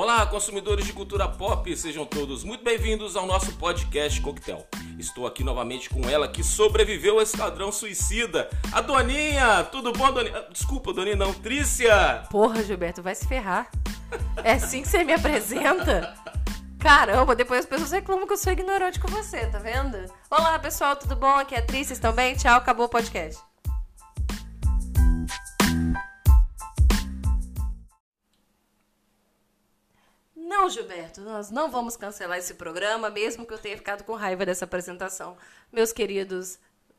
[0.00, 4.64] Olá, consumidores de cultura pop, sejam todos muito bem-vindos ao nosso podcast Coquetel.
[4.96, 9.64] Estou aqui novamente com ela que sobreviveu ao Esquadrão Suicida, a Doninha.
[9.64, 10.38] Tudo bom, Doninha?
[10.38, 12.22] Ah, Desculpa, Doninha, não, Trícia.
[12.30, 13.72] Porra, Gilberto, vai se ferrar.
[14.44, 16.14] É assim que você me apresenta?
[16.78, 19.98] Caramba, depois as pessoas reclamam que eu sou ignorante com você, tá vendo?
[20.30, 21.34] Olá, pessoal, tudo bom?
[21.34, 22.36] Aqui é a Trícia, estão bem?
[22.36, 23.47] Tchau, acabou o podcast.
[30.68, 34.44] Não, Gilberto, nós não vamos cancelar esse programa, mesmo que eu tenha ficado com raiva
[34.44, 35.34] dessa apresentação.
[35.72, 36.58] Meus queridos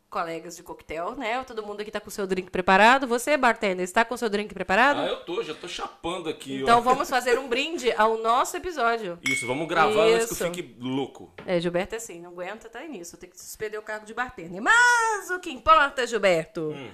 [0.09, 1.43] colegas de coquetel, né?
[1.43, 3.05] Todo mundo aqui tá com o seu drink preparado.
[3.05, 5.01] Você, bartender, está com o seu drink preparado?
[5.01, 6.81] Ah, eu tô, já tô chapando aqui, Então ó.
[6.81, 9.19] vamos fazer um brinde ao nosso episódio.
[9.21, 10.43] Isso, vamos gravar antes que Isso.
[10.43, 11.31] eu fique louco.
[11.45, 13.17] É, Gilberto é assim, não aguenta tá nisso.
[13.17, 14.59] Tem que suspender o cargo de bartender.
[14.59, 16.89] Mas o que importa, Gilberto, Hum.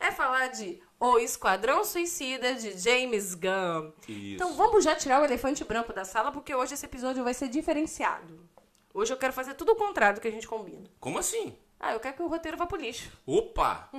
[0.00, 3.92] é falar de O Esquadrão Suicida de James Gunn.
[4.08, 4.34] Isso.
[4.34, 7.48] Então vamos já tirar o elefante branco da sala, porque hoje esse episódio vai ser
[7.48, 8.40] diferenciado.
[8.94, 10.84] Hoje eu quero fazer tudo o contrário do que a gente combina.
[10.98, 11.54] Como assim?
[11.78, 13.10] Ah, eu quero que o roteiro vá pro lixo.
[13.26, 13.90] Opa!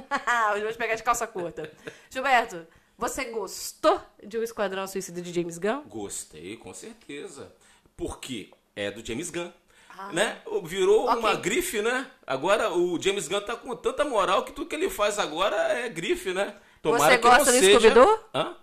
[0.52, 1.72] Hoje vamos pegar de calça curta.
[2.10, 2.66] Gilberto,
[2.98, 5.84] você gostou de O Esquadrão Suicida de James Gunn?
[5.84, 7.54] Gostei, com certeza.
[7.96, 9.52] Porque é do James Gunn.
[10.14, 10.42] Né?
[10.64, 11.14] Virou Ah.
[11.14, 11.20] Ok.
[11.20, 12.10] uma grife, né?
[12.26, 15.90] Agora o James Gunn tá com tanta moral que tudo que ele faz agora é
[15.90, 16.56] grife, né?
[16.92, 18.20] Você que não gosta do seja- Scooby-Doo?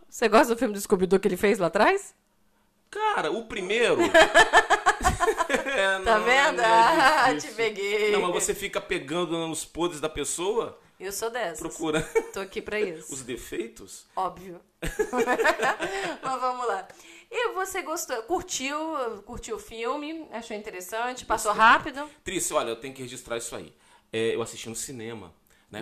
[0.08, 2.14] Você gosta do filme do Scooby-Doo que ele fez lá atrás?
[2.90, 3.98] Cara, o primeiro.
[5.48, 6.60] É, Tá não, vendo?
[6.60, 8.12] é ah, te peguei.
[8.12, 11.58] Não, mas você fica pegando nos podres da pessoa, Eu sou dessas.
[11.58, 13.12] procurando Tô aqui pra isso.
[13.12, 14.06] os defeitos.
[14.14, 14.60] Óbvio.
[16.22, 16.86] mas vamos lá.
[17.30, 18.76] E você gostou, curtiu,
[19.26, 20.26] curtiu o filme?
[20.32, 21.24] Achou interessante?
[21.24, 22.08] Passou rápido?
[22.22, 23.74] Trícia, olha, eu tenho que registrar isso aí.
[24.12, 25.32] É, eu assisti no cinema,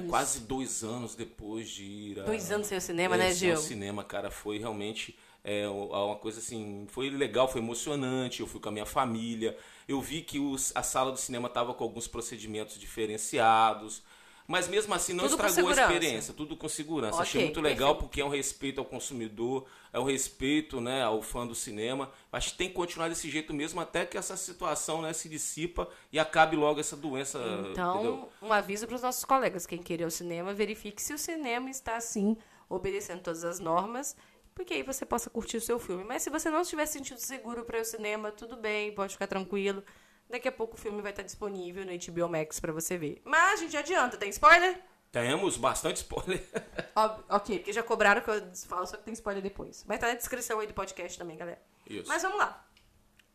[0.01, 0.07] né?
[0.09, 2.21] Quase dois anos depois de ir.
[2.21, 3.63] a- Dois anos sem o cinema, é, né, sem o Gil?
[3.63, 8.41] cinema, cara, foi realmente é, uma coisa assim, foi legal, foi emocionante.
[8.41, 9.57] Eu fui com a minha família.
[9.89, 14.03] Eu vi que os- a sala do cinema tava com alguns procedimentos diferenciados.
[14.47, 17.15] Mas mesmo assim não Tudo estragou a experiência, tudo com segurança.
[17.17, 18.01] Ok, Achei muito legal perfeito.
[18.09, 22.11] porque é um respeito ao consumidor, é um respeito né, ao fã do cinema.
[22.33, 25.89] Acho que tem que continuar desse jeito mesmo até que essa situação né, se dissipa
[26.11, 27.39] e acabe logo essa doença.
[27.39, 27.73] entendeu?
[27.73, 29.67] Então, um aviso para os nossos colegas.
[29.67, 32.37] Quem querer ao cinema, verifique se o cinema está, sim,
[32.69, 34.17] obedecendo todas as normas,
[34.55, 36.05] porque aí você possa curtir o seu filme.
[36.05, 39.13] Mas se você não estiver se sentindo seguro para ir ao cinema, tudo bem, pode
[39.13, 39.85] ficar tranquilo.
[40.29, 43.21] Daqui a pouco o filme vai estar disponível no HBO Max para você ver.
[43.25, 44.81] Mas a gente adianta, tem spoiler?
[45.13, 46.43] Temos bastante spoiler.
[47.29, 49.83] Ok, porque já cobraram que eu falo, só que tem spoiler depois.
[49.87, 51.61] Vai estar na descrição aí do podcast também, galera.
[51.89, 52.07] Isso.
[52.07, 52.67] Mas vamos lá.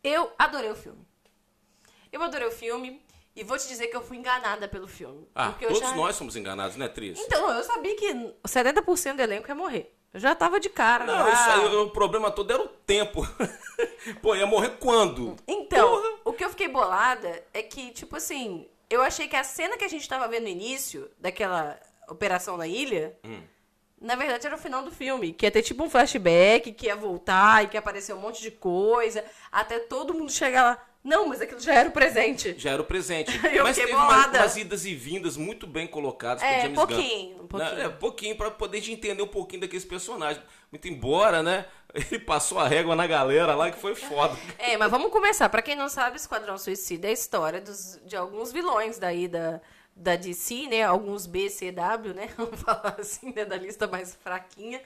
[0.02, 1.04] Eu adorei o filme.
[2.12, 3.02] Eu adorei o filme
[3.34, 5.28] e vou te dizer que eu fui enganada pelo filme.
[5.34, 5.94] Ah, porque eu todos já...
[5.96, 7.18] nós somos enganados, né, Tris?
[7.18, 8.12] Então, eu sabia que
[8.46, 9.92] 70% do elenco ia morrer.
[10.12, 11.04] Eu já tava de cara.
[11.04, 11.32] Não, já.
[11.32, 13.22] isso aí, o problema todo era o tempo.
[14.22, 15.36] Pô, ia morrer quando?
[15.46, 16.18] Então, Porra.
[16.24, 19.84] o que eu fiquei bolada é que, tipo assim, eu achei que a cena que
[19.84, 21.78] a gente tava vendo no início, daquela
[22.08, 23.40] operação na ilha, Hum.
[24.00, 25.32] na verdade era o final do filme.
[25.32, 28.40] Que ia ter tipo um flashback, que ia voltar e que ia aparecer um monte
[28.40, 30.84] de coisa, até todo mundo chegar lá.
[31.04, 32.54] Não, mas aquilo já era o presente.
[32.58, 33.30] Já era o presente.
[33.54, 34.38] Eu Mas teve bolada.
[34.40, 36.86] umas idas e vindas muito bem colocadas É, James Gunn.
[36.86, 37.74] pouquinho, um pouquinho.
[37.76, 37.84] Né?
[37.84, 40.44] É, pouquinho, pra poder de entender um pouquinho daqueles personagens.
[40.72, 41.66] Muito embora, né?
[41.94, 44.36] Ele passou a régua na galera lá que foi foda.
[44.58, 45.48] É, mas vamos começar.
[45.48, 49.60] Pra quem não sabe, Esquadrão Suicida é a história dos, de alguns vilões daí da,
[49.94, 50.82] da DC, né?
[50.82, 52.30] Alguns BCW, né?
[52.36, 53.44] Vamos falar assim, né?
[53.44, 54.80] Da lista mais fraquinha.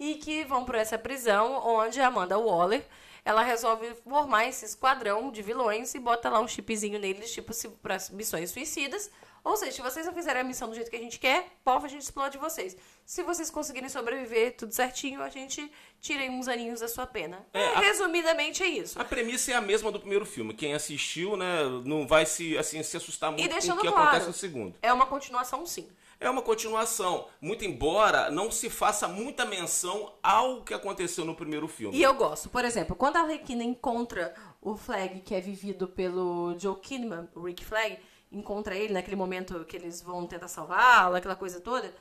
[0.00, 2.84] E que vão pra essa prisão onde Amanda Waller,
[3.24, 7.98] ela resolve formar esse esquadrão de vilões e bota lá um chipzinho neles, tipo, pra
[8.12, 9.10] missões suicidas.
[9.44, 11.86] Ou seja, se vocês não fizerem a missão do jeito que a gente quer, povo,
[11.86, 12.76] a gente explode vocês.
[13.04, 17.46] Se vocês conseguirem sobreviver tudo certinho, a gente tira uns aninhos da sua pena.
[17.54, 19.00] É, a- resumidamente é isso.
[19.00, 20.52] A premissa é a mesma do primeiro filme.
[20.54, 24.26] Quem assistiu, né, não vai se, assim, se assustar muito com o que claro, acontece
[24.26, 24.74] no segundo.
[24.82, 25.88] é uma continuação sim.
[26.20, 27.28] É uma continuação.
[27.40, 31.96] Muito embora não se faça muita menção ao que aconteceu no primeiro filme.
[31.96, 32.48] E eu gosto.
[32.50, 37.42] Por exemplo, quando a Arlequina encontra o Flag, que é vivido pelo Joe Kinnaman, o
[37.42, 37.98] Rick Flag,
[38.30, 41.92] encontra ele naquele momento que eles vão tentar salvá-lo, aquela coisa toda.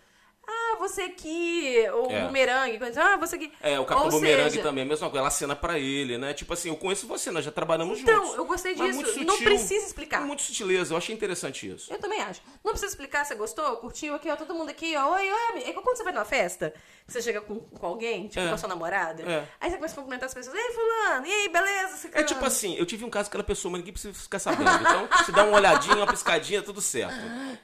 [0.49, 2.21] Ah, você aqui, o É.
[2.25, 3.51] bumerangue, coisa- ah, você aqui.
[3.61, 6.33] É, o Capitão Ou seja, também, a mesma coisa, ela acena pra ele, né?
[6.33, 8.37] Tipo assim, eu conheço você, nós já trabalhamos Então, juntos.
[8.37, 9.01] eu gostei Mas disso.
[9.01, 10.21] muito E não sutil, precisa explicar.
[10.21, 11.91] Muito sutileza, eu achei interessante isso.
[11.91, 12.41] Eu também acho.
[12.63, 15.13] Não precisa explicar, você gostou, curtiu aqui, ó, todo mundo aqui, ó.
[15.15, 15.69] Oi, oi, amigo.
[15.69, 16.73] É quando você vai numa festa,
[17.05, 18.47] você chega com, com alguém, tipo É.
[18.47, 19.23] com a sua namorada.
[19.23, 19.47] É.
[19.59, 20.55] Aí você começa a cumprimentar as pessoas.
[20.55, 21.93] Ei, fulano, e aí, beleza?
[21.93, 24.39] É Ciclano?" tipo assim, eu tive um caso com aquela pessoa, mas ninguém precisa ficar
[24.39, 24.69] sabendo.
[24.79, 27.15] Então, se dá uma olhadinha, uma piscadinha, tudo certo.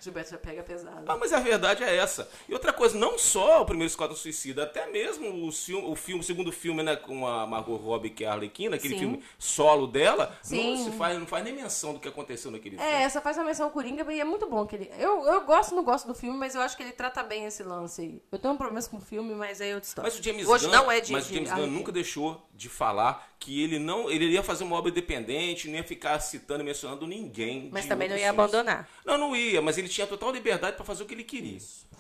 [0.02, 1.04] Gilberto já pega pesado.
[1.08, 2.28] Ah, mas a verdade é essa.
[2.50, 6.22] E outra coisa, não só o primeiro Esquadrão Suicida, até mesmo o, filme, o, filme,
[6.22, 9.00] o segundo filme, né, com a Margot Robbie, que é a Arlequina, aquele Sim.
[9.00, 10.78] filme solo dela, Sim.
[10.78, 12.92] não se faz, não faz nem menção do que aconteceu naquele filme.
[12.92, 14.92] É, essa faz uma menção ao Coringa e é muito bom que ele.
[14.98, 17.64] Eu, eu gosto, não gosto do filme, mas eu acho que ele trata bem esse
[17.64, 18.22] lance aí.
[18.32, 20.10] Eu tenho um problema com o filme, mas aí eu história.
[20.10, 21.12] Mas o James Hoje Gunn, não é de.
[21.12, 21.78] mas o de James Gunn Arlequina.
[21.80, 25.84] nunca deixou de falar que ele não, ele ia fazer uma obra independente, não ia
[25.84, 27.70] ficar citando e mencionando ninguém.
[27.72, 28.40] Mas de também não ia filmes.
[28.40, 28.90] abandonar.
[29.06, 31.58] Não, não ia, mas ele tinha total liberdade para fazer o que ele queria.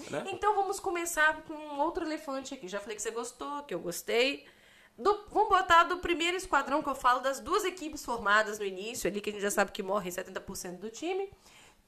[0.09, 0.23] Né?
[0.31, 2.67] Então vamos começar com outro elefante aqui.
[2.67, 4.45] Já falei que você gostou, que eu gostei.
[4.97, 9.09] Do- vamos botar do primeiro esquadrão que eu falo, das duas equipes formadas no início,
[9.09, 11.31] ali que a gente já sabe que morre 70% do time.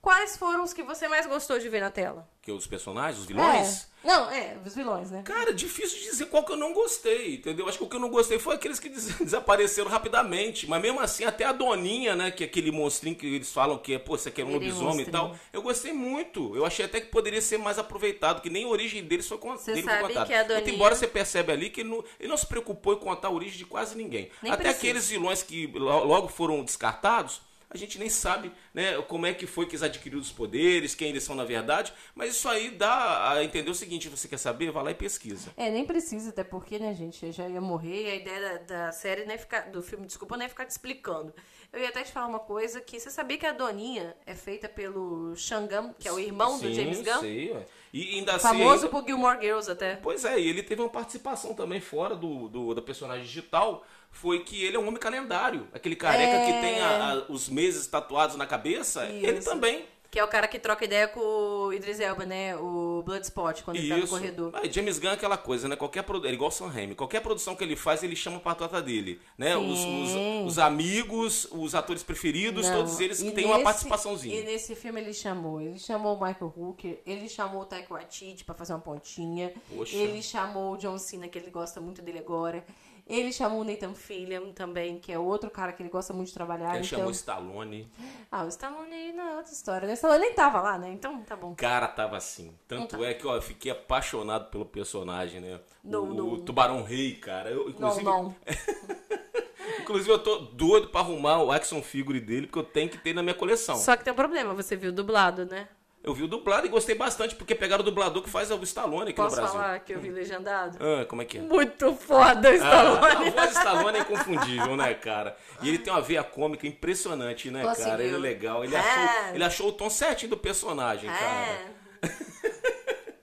[0.05, 2.29] Quais foram os que você mais gostou de ver na tela?
[2.39, 3.87] Que os personagens, os vilões.
[4.03, 4.07] É.
[4.07, 5.23] Não, é, os vilões, né?
[5.25, 7.67] Cara, difícil de dizer qual que eu não gostei, entendeu?
[7.67, 10.67] Acho que o que eu não gostei foi aqueles que des- desapareceram rapidamente.
[10.69, 12.29] Mas mesmo assim, até a Doninha, né?
[12.29, 15.07] Que é aquele monstrinho que eles falam que é, pô, você quer um Aquele lobisomem
[15.07, 15.35] e tal.
[15.51, 16.55] Eu gostei muito.
[16.55, 19.55] Eu achei até que poderia ser mais aproveitado, que nem a origem deles foi, con-
[19.55, 20.25] dele foi contada.
[20.27, 22.93] que a Muito Doninha- embora você percebe ali que ele não, ele não se preocupou
[22.93, 24.29] em contar a origem de quase ninguém.
[24.43, 24.77] Nem até precisa.
[24.83, 27.41] aqueles vilões que lo- logo foram descartados.
[27.69, 31.09] A gente nem sabe né, como é que foi que eles adquiriram os poderes, quem
[31.09, 34.71] eles são na verdade, mas isso aí dá a entender o seguinte: você quer saber?
[34.71, 35.51] Vai lá e pesquisa.
[35.57, 38.85] É, nem precisa, até porque, né, gente, eu já ia morrer e a ideia da,
[38.85, 41.33] da série não é ficar, do filme, desculpa, não é ficar te explicando.
[41.73, 44.69] Eu ia até te falar uma coisa que você sabia que a Doninha é feita
[44.69, 47.19] pelo Shangam, que é o irmão do Sim, James Gunn?
[47.19, 47.65] Sei, ué.
[47.91, 49.95] E ainda Famoso sei, por Gilmore Girls até.
[49.97, 53.85] Pois é, e ele teve uma participação também fora do, do da personagem digital.
[54.11, 55.67] Foi que ele é um homem calendário.
[55.73, 56.45] Aquele careca É.
[56.45, 59.49] que tem a- a- os meses tatuados na cabeça, ele Isso.
[59.49, 59.85] também.
[60.11, 62.55] Que é o cara que troca ideia com o Idris Elba, né?
[62.55, 64.13] O Bloodspot, quando ele tá no Isso.
[64.13, 64.51] corredor.
[64.53, 65.75] Aí, James Gunn é aquela coisa, né?
[65.75, 66.25] Qualquer produ...
[66.25, 66.95] é igual o Sam Raimi.
[66.95, 69.19] Qualquer produção que ele faz, ele chama pra trata dele.
[69.37, 69.57] Né?
[69.57, 70.15] Os, os,
[70.45, 74.39] os amigos, os atores preferidos, Não, todos eles e têm uma nesse- participaçãozinha.
[74.39, 78.45] E nesse filme ele chamou, ele chamou o Michael Hooker, ele chamou o Taika Waititi
[78.45, 79.97] pra fazer uma pontinha, Poxa.
[79.97, 82.63] ele chamou o John Cena, que ele gosta muito dele agora,
[83.07, 86.33] ele chamou o Nathan Fillion também, que é outro cara que ele gosta muito de
[86.33, 86.75] trabalhar.
[86.75, 86.97] Ele então...
[86.99, 87.87] chamou Stallone.
[88.31, 89.93] Ah, o Stallone aí não é outra história, né?
[89.93, 90.89] O Stallone nem tava lá, né?
[90.91, 91.51] Então tá bom.
[91.51, 92.55] O cara tava assim.
[92.67, 93.05] Tanto Então.
[93.05, 95.59] é que, ó, eu fiquei apaixonado pelo personagem, né?
[95.83, 97.51] No- o, Tubarão Rei, cara.
[97.51, 98.35] Eu, Não, inclusive, não.
[99.81, 103.13] inclusive, eu tô doido pra arrumar o action figure dele, porque eu tenho que ter
[103.13, 103.75] na minha coleção.
[103.77, 105.67] Só que tem um problema, você viu dublado, né?
[106.05, 109.09] Eu vi o dublado e gostei bastante, porque pegaram o dublador que faz o Stallone
[109.09, 109.59] aqui Posso no Brasil.
[109.59, 110.77] falar que eu vi legendado?
[110.79, 111.41] Ah, como é que é?
[111.41, 113.27] Muito foda o Ah, Stallone.
[113.27, 115.35] a voz de Stallone é inconfundível, né, cara?
[115.61, 117.91] E ele tem uma veia cômica impressionante, né, Conseguiu.
[117.91, 118.03] cara?
[118.03, 118.63] Ele é legal.
[118.63, 118.79] Ele, É.
[118.79, 121.25] achou, ele achou o tom certinho do personagem, cara.
[121.25, 121.65] É.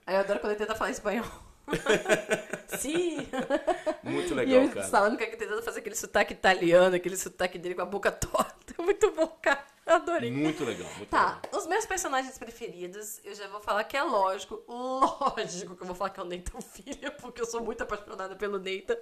[0.07, 1.25] Aí eu adoro quando ele tenta falar espanhol.
[2.79, 3.27] Sim.
[4.03, 4.87] Muito E legal, eu cara.
[4.89, 8.75] falando que tentando fazer aquele sotaque italiano, aquele sotaque dele com a boca torta.
[8.79, 9.65] Muito bom, cara.
[9.85, 10.31] Adorei.
[10.31, 11.61] Muito legal, muito Tá, legal.
[11.61, 15.95] os meus personagens preferidos, eu já vou falar que é lógico, lógico que eu vou
[15.97, 18.97] falar que é o Nathan Filha, porque eu sou muito apaixonada pelo Nathan.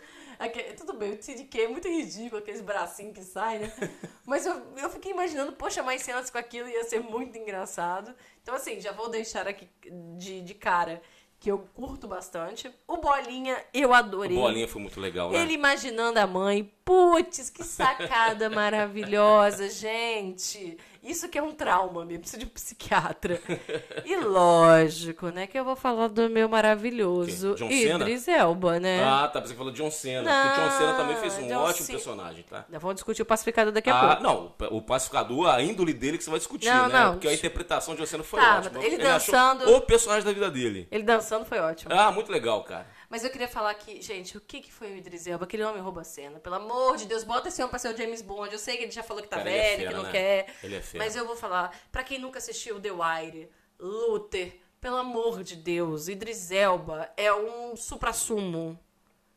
[0.78, 3.72] Tudo bem, o TDK é muito ridículo, aqueles bracinhos que saem, né?
[4.24, 8.14] Mas eu, eu fiquei imaginando, poxa, mais cenas com aquilo ia ser muito engraçado.
[8.42, 9.68] Então, assim, já vou deixar aqui
[10.16, 11.02] de, de cara
[11.40, 12.70] que eu curto bastante.
[12.86, 14.36] O Bolinha, eu O adorei.
[14.36, 15.38] Bolinha foi muito legal, né?
[15.38, 16.70] Ele imaginando a mãe.
[16.84, 20.76] Putz, que sacada maravilhosa, gente.
[21.02, 23.40] Isso que é um trauma, me preciso de um psiquiatra.
[24.04, 27.54] E lógico, né, que eu vou falar do meu maravilhoso?
[27.54, 27.70] John?
[27.70, 29.02] Idris Elba, né?
[29.02, 29.40] Ah, tá.
[29.40, 30.30] Você falou John Cena.
[30.30, 31.98] porque o John Cena também fez um John ótimo Cena.
[31.98, 32.64] personagem, tá?
[32.72, 34.22] Vamos discutir o pacificador daqui a Ah, pouco.
[34.22, 37.00] não, o pacificador, a índole dele que você vai discutir, Não, né?
[37.04, 37.12] não.
[37.12, 38.84] Porque a interpretação de John Cena foi Tá, ótima.
[38.84, 40.86] ele achou dançando- o personagem da vida dele.
[40.90, 41.92] Ele dançando foi ótimo.
[41.94, 42.86] Ah, muito legal, cara.
[43.10, 45.44] Mas eu queria falar que, gente, o que, que foi o Idris Elba?
[45.44, 46.38] Aquele homem rouba a cena.
[46.38, 48.52] Pelo amor de Deus, bota esse homem pra ser o James Bond.
[48.52, 50.12] Eu sei que ele já falou que tá Cara, é velho, fera, que não né?
[50.12, 50.54] quer.
[50.62, 51.04] Ele é fera.
[51.04, 53.50] Mas eu vou falar, pra quem nunca assistiu The Wire,
[53.80, 58.78] Luther, pelo amor de Deus, Idris Elba é um supra-sumo.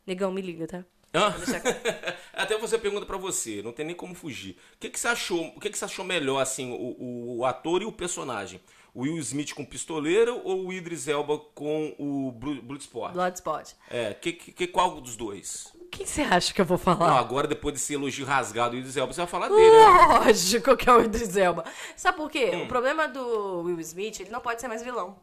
[0.06, 0.86] Negão, me liga, tá?
[1.16, 1.28] Hã?
[1.30, 2.18] Aqui.
[2.34, 4.56] Até você pergunta pra você, não tem nem como fugir.
[4.76, 5.48] O que, que você achou?
[5.56, 8.60] O que, que você achou melhor, assim, o, o- o ator e o personagem?
[8.94, 13.14] O Will Smith com o pistoleiro ou o Idris Elba com o Bloodsport?
[13.14, 13.76] Bloodspot.
[13.90, 15.74] É, que, que, qual dos dois?
[15.90, 17.08] Quem você acha que eu vou falar?
[17.08, 20.20] Não, agora depois desse elogio rasgado do Idris Elba, você vai falar dele, né?
[20.20, 21.66] Lógico que é o Idris Elba.
[21.96, 22.52] Sabe por quê?
[22.54, 22.64] Hum.
[22.64, 25.18] O problema do Will Smith, ele não pode ser mais vilão.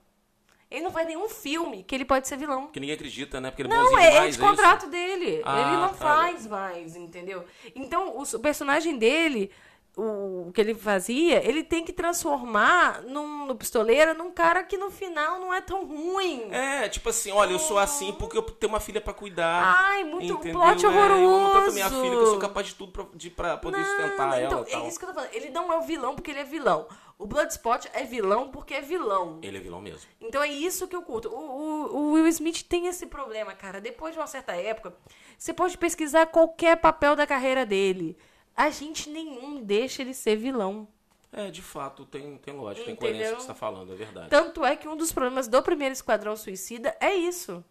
[0.71, 2.67] Ele não faz nenhum filme que ele pode ser vilão.
[2.67, 3.51] Porque ninguém acredita, né?
[3.51, 5.43] Porque ele é Não, é, é de é contrato dele.
[5.45, 5.95] Ah, ele não tá.
[5.95, 7.45] faz mais, entendeu?
[7.75, 9.51] Então, o personagem dele,
[9.97, 14.91] o, que ele fazia, ele tem que transformar num, no pistoleiro num cara que no
[14.91, 16.49] final não é tão ruim.
[16.51, 19.77] É, tipo assim, olha, eu sou assim porque eu tenho uma filha pra cuidar.
[19.79, 20.61] Ai, muito entendeu?
[20.61, 21.73] plot É, eu amo tanto horroroso.
[21.73, 24.69] minha filha que eu sou capaz de tudo pra, de, pra poder sustentar então, ela
[24.69, 24.89] e é tal.
[24.89, 25.35] isso que eu tô falando.
[25.35, 26.87] Ele não é o vilão porque ele é vilão.
[27.19, 29.41] O Bloodspot é vilão porque é vilão.
[29.43, 30.09] Ele é vilão mesmo.
[30.21, 31.29] Então é isso que eu curto.
[31.29, 33.81] O, o, o Will Smith tem esse problema, cara.
[33.81, 34.95] Depois de uma certa época,
[35.37, 38.17] você pode pesquisar qualquer papel da carreira dele.
[38.57, 40.87] A gente nenhum deixa ele ser vilão.
[41.33, 42.97] É, de fato, tem, tem lógica, tem Entendeu?
[42.97, 44.31] coerência que você está falando, é verdade.
[44.31, 47.65] Tanto é que um dos problemas do primeiro Esquadrão Suicida é isso.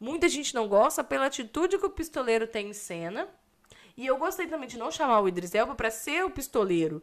[0.00, 3.28] Muita gente não gosta pela atitude que o pistoleiro tem em cena.
[3.96, 7.02] E eu gostei também de não chamar o Idris Elba pra ser o pistoleiro.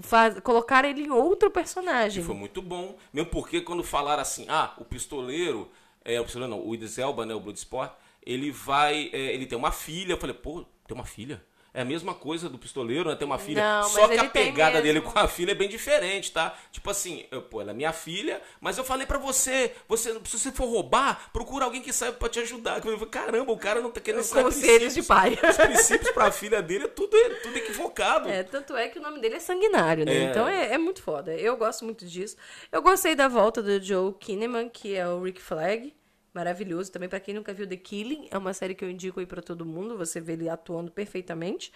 [0.00, 2.24] Faz, colocar ele em outro personagem.
[2.24, 5.70] Foi muito bom, mesmo porque quando falaram assim, ah, o pistoleiro,
[6.04, 7.92] é, o pistoleiro não, o Idris Elba, né, o Bloodsport,
[8.24, 11.44] ele vai, é, ele tem uma filha, eu falei, pô, tem uma filha?
[11.74, 13.16] É a mesma coisa do pistoleiro, né?
[13.16, 13.62] Tem uma filha.
[13.62, 16.54] Não, Só que a pegada dele com a filha é bem diferente, tá?
[16.70, 20.38] Tipo assim, eu, pô, ela é minha filha, mas eu falei pra você, você, se
[20.38, 22.76] você for roubar, procura alguém que saiba pra te ajudar.
[22.76, 25.38] Eu falei, Caramba, o cara não tá querendo ensinar Conselhos de pai.
[25.48, 28.28] Os princípios pra filha dele é tudo, é tudo equivocado.
[28.28, 30.14] É, tanto é que o nome dele é sanguinário, né?
[30.14, 30.22] É.
[30.24, 31.34] Então é, é muito foda.
[31.34, 32.36] Eu gosto muito disso.
[32.70, 35.94] Eu gostei da volta do Joe Kinnaman, que é o Rick Flag.
[36.34, 37.08] Maravilhoso também.
[37.10, 39.66] Pra quem nunca viu The Killing, é uma série que eu indico aí pra todo
[39.66, 39.98] mundo.
[39.98, 41.70] Você vê ele atuando perfeitamente.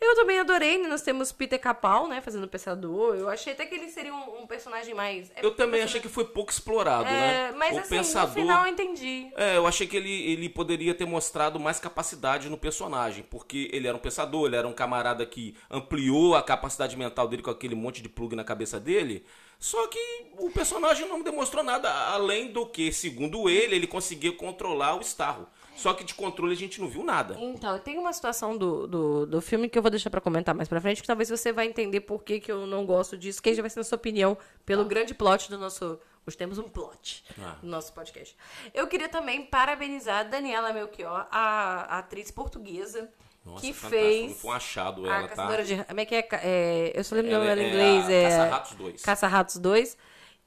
[0.00, 0.86] Eu também adorei, né?
[0.88, 2.20] Nós temos Peter Capal, né?
[2.20, 3.16] Fazendo o Pensador.
[3.16, 5.32] Eu achei até que ele seria um, um personagem mais.
[5.34, 7.52] é Eu também achei que foi pouco explorado, É, né?
[7.56, 8.28] mas o assim, pensador.
[8.28, 9.28] no final eu entendi.
[9.36, 13.88] É, eu achei que ele, ele poderia ter mostrado mais capacidade no personagem, porque ele
[13.88, 17.74] era um pensador, ele era um camarada que ampliou a capacidade mental dele com aquele
[17.74, 19.24] monte de plug na cabeça dele.
[19.58, 19.98] Só que
[20.38, 25.46] o personagem não demonstrou nada além do que, segundo ele, ele conseguia controlar o Starro.
[25.76, 27.36] Só que de controle a gente não viu nada.
[27.38, 30.68] Então, tem uma situação do, do, do filme que eu vou deixar pra comentar mais
[30.68, 33.50] pra frente, que talvez você vai entender por que, que eu não gosto disso, que
[33.50, 35.98] aí já vai ser a sua opinião pelo grande plot do nosso.
[36.26, 37.56] Hoje temos um plot Ah.
[37.62, 38.34] no nosso podcast.
[38.74, 43.08] Eu queria também parabenizar a Daniela Melchior, a, a atriz portuguesa,
[43.46, 44.40] Nossa, que fez.
[44.40, 45.36] Foi um achado a ela, tá?
[45.36, 45.84] caçadora de.
[45.84, 46.28] Como é que é?
[46.42, 48.06] É, eu só lembro o nome dela em é inglês.
[48.06, 48.22] a É.
[48.28, 49.02] Caça-Ratos 2.
[49.02, 49.98] Caça-Ratos 2.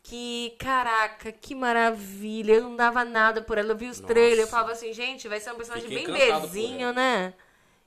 [0.04, 2.54] Que, caraca, que maravilha.
[2.54, 3.72] Eu não dava nada por ela.
[3.72, 4.14] Eu vi os Nossa.
[4.14, 7.34] trailers, eu falava assim, gente, vai ser um personagem Fiquei bem bezinho, né?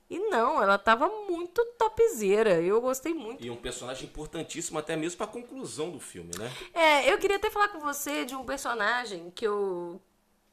[0.09, 2.61] E não, ela tava muito topzera.
[2.61, 3.43] Eu gostei muito.
[3.43, 6.51] E um personagem importantíssimo até mesmo pra conclusão do filme, né?
[6.73, 10.01] É, eu queria até falar com você de um personagem que eu.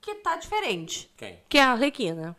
[0.00, 1.10] que tá diferente.
[1.16, 1.42] Quem?
[1.48, 2.36] Que é a Arlequina.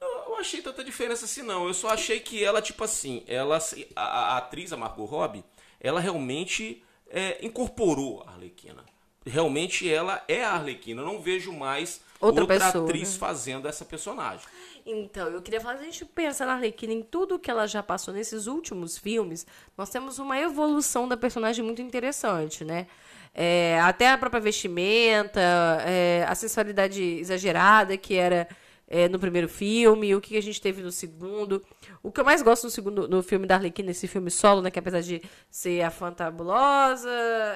[0.00, 1.66] Eu achei tanta diferença assim, não.
[1.66, 3.58] Eu só achei que ela, tipo assim, ela,
[3.94, 5.44] a, a atriz, a Margot Robbie,
[5.78, 8.84] ela realmente é, incorporou a Arlequina.
[9.26, 11.02] Realmente ela é a Arlequina.
[11.02, 13.18] Eu não vejo mais Outra outra, pessoa, atriz né?
[13.18, 14.46] fazendo essa personagem.
[14.84, 18.12] Então, eu queria falar, a gente pensa na Arlequina em tudo que ela já passou
[18.12, 22.86] nesses últimos filmes, nós temos uma evolução da personagem muito interessante, né?
[23.34, 25.40] É, até a própria vestimenta,
[25.86, 28.48] é, a sensualidade exagerada que era
[28.92, 31.64] é, no primeiro filme, o que a gente teve no segundo.
[32.02, 34.70] O que eu mais gosto no segundo no filme da Arlequina, esse filme solo, né?
[34.70, 37.08] Que apesar de ser a fantabulosa.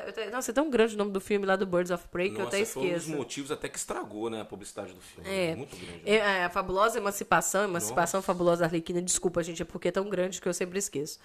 [0.08, 2.40] até- Nossa, é tão grande o nome do filme lá do Birds of Prey que
[2.40, 3.16] eu até Nossa, foi um dos esqueço.
[3.16, 5.28] motivos até que estragou, né, a publicidade do filme.
[5.28, 5.56] É.
[5.56, 6.02] Muito grande.
[6.06, 8.26] É, é, a fabulosa emancipação, emancipação Nossa.
[8.26, 11.18] fabulosa Arlequina, desculpa, gente, é porque é tão grande que eu sempre esqueço.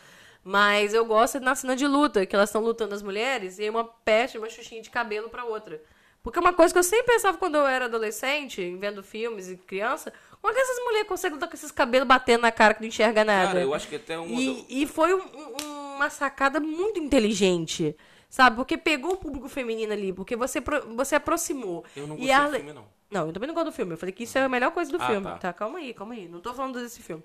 [0.44, 3.84] Mas eu gosto na cena de luta, que elas estão lutando as mulheres, e uma
[3.84, 5.82] peste, uma xuxinha de cabelo pra outra.
[6.22, 10.12] Porque uma coisa que eu sempre pensava quando eu era adolescente, vendo filmes e criança,
[10.42, 12.88] como é que essas mulheres conseguem lutar com esses cabelos batendo na cara que não
[12.88, 13.48] enxerga nada?
[13.48, 17.96] Cara, eu acho que até uma E, e foi um- um- uma sacada muito inteligente,
[18.30, 18.56] sabe?
[18.58, 20.62] Porque pegou o público feminino ali, porque você,
[20.96, 21.84] você aproximou.
[21.96, 22.86] Eu não E gostei do filme, não.
[23.10, 23.94] não, eu também não gosto do filme.
[23.94, 25.24] Eu falei que isso é a melhor coisa do Ah, filme.
[25.26, 25.38] tá.
[25.38, 25.54] Tá.
[25.54, 26.28] calma aí, calma aí.
[26.28, 27.24] Não tô falando desse filme.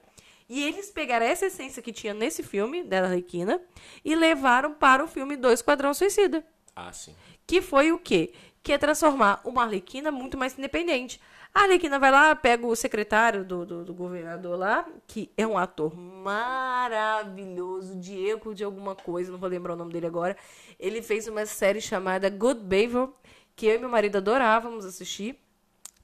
[0.48, 3.60] E eles pegaram essa essência que tinha nesse filme, da Arlequina,
[4.04, 6.44] e levaram para o filme do Esquadrão Suicida.
[6.76, 7.14] Ah, sim.
[7.46, 8.32] Que foi o quê?
[8.64, 11.21] Que é transformar uma Arlequina muito mais independente.
[11.54, 15.56] A Arlequina vai lá, pega o secretário do, do, do governador lá, que é um
[15.56, 20.37] ator maravilhoso, Diego de alguma coisa, não vou lembrar o nome dele agora.
[20.80, 23.12] Ele fez uma série chamada Good Behavior,
[23.54, 25.38] que eu e meu marido adorávamos assistir.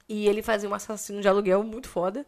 [0.07, 2.25] E ele fazia um assassino de aluguel muito foda.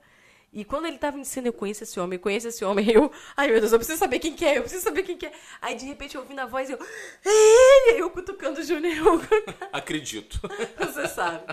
[0.54, 3.12] E quando ele tava em cena, eu conheço esse homem, eu conheço esse homem, eu,
[3.36, 5.34] ai meu Deus, eu preciso saber quem que é, eu preciso saber quem que é.
[5.60, 8.94] Aí de repente eu ouvindo a voz, eu, é ele, eu cutucando o Júnior,
[9.74, 10.40] Acredito.
[10.78, 11.44] você sabe.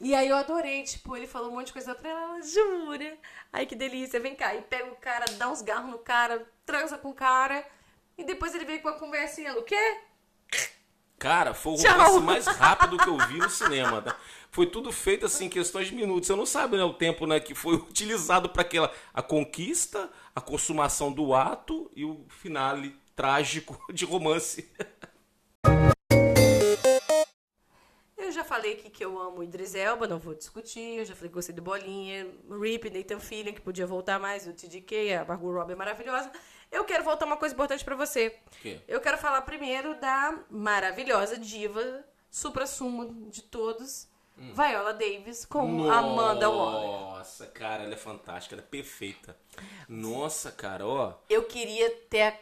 [0.00, 3.18] E aí eu adorei, tipo, ele falou um monte de coisa pra ela, ela jura?
[3.52, 4.54] Ai que delícia, vem cá.
[4.54, 7.66] E pega o cara, dá uns garros no cara, transa com o cara,
[8.16, 9.98] e depois ele vem com a conversinha, o quê?
[11.18, 14.16] Cara, foi o romance mais rápido que eu vi no cinema, tá?
[14.50, 16.26] Foi tudo feito assim em questões de minutos.
[16.26, 20.40] Você não sabe, né, o tempo, né, que foi utilizado para aquela a conquista, a
[20.40, 24.70] consumação do ato e o finale trágico de romance.
[28.16, 30.98] Eu já falei aqui que eu amo o Idris Elba, não vou discutir.
[30.98, 32.26] Eu já falei que gostei do Bolinha,
[32.60, 36.30] Rip, Nathan Fillion, que podia voltar mais, o TDK, a Margot Robbie é maravilhosa.
[36.74, 38.36] Eu quero voltar uma coisa importante pra você.
[38.60, 38.80] quê?
[38.88, 46.90] Eu quero falar primeiro da maravilhosa diva, supra-sumo de todos, Viola Davis com Amanda Waller.
[46.90, 49.36] Nossa, cara, ela é fantástica, ela é perfeita.
[49.88, 51.14] Nossa, cara, ó.
[51.30, 52.38] Eu queria ter a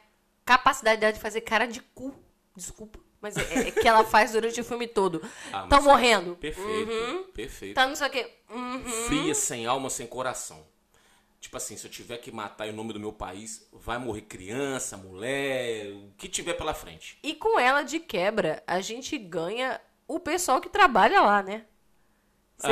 [0.47, 2.15] capacidade dela de fazer cara de cu.
[2.57, 2.99] Desculpa.
[3.21, 5.21] Mas é, é que ela faz durante o filme todo.
[5.53, 6.35] Ah, Tão morrendo.
[6.37, 7.75] Perfeito, perfeito.
[7.75, 8.33] Tá não sei o quê.
[8.49, 8.83] Uhum.
[9.07, 10.67] Fria, sem alma, sem coração.
[11.43, 14.97] Tipo assim, se eu tiver que matar em nome do meu país, vai morrer criança,
[14.97, 17.19] mulher, o que tiver pela frente.
[17.21, 21.65] E com ela de quebra, a gente ganha o pessoal que trabalha lá, né?
[22.57, 22.69] Você-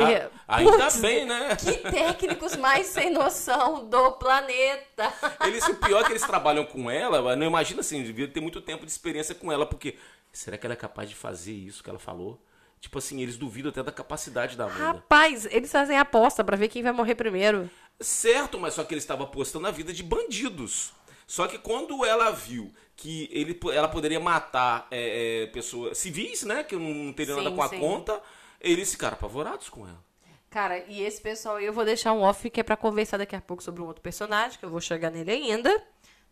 [0.47, 1.53] Ah, ainda Putz, bem, né?
[1.57, 5.13] Que técnicos mais sem noção do planeta.
[5.45, 8.61] Eles, o pior é que eles trabalham com ela, não imagina assim, devia ter muito
[8.61, 9.97] tempo de experiência com ela, porque
[10.31, 12.41] será que ela é capaz de fazer isso que ela falou?
[12.79, 14.83] Tipo assim, eles duvidam até da capacidade da Amanda.
[14.85, 17.69] Rapaz, eles fazem aposta pra ver quem vai morrer primeiro.
[18.01, 20.93] Certo, mas só que ele estava apostando na vida de bandidos.
[21.27, 26.63] Só que quando ela viu que ele, ela poderia matar é, é, pessoas civis, né?
[26.63, 27.79] Que não teriam nada Sim, com a sim.
[27.79, 28.21] conta,
[28.59, 30.03] eles ficaram apavorados com ela.
[30.49, 33.35] Cara, e esse pessoal aí eu vou deixar um off que é pra conversar daqui
[33.35, 35.81] a pouco sobre um outro personagem, que eu vou chegar nele ainda,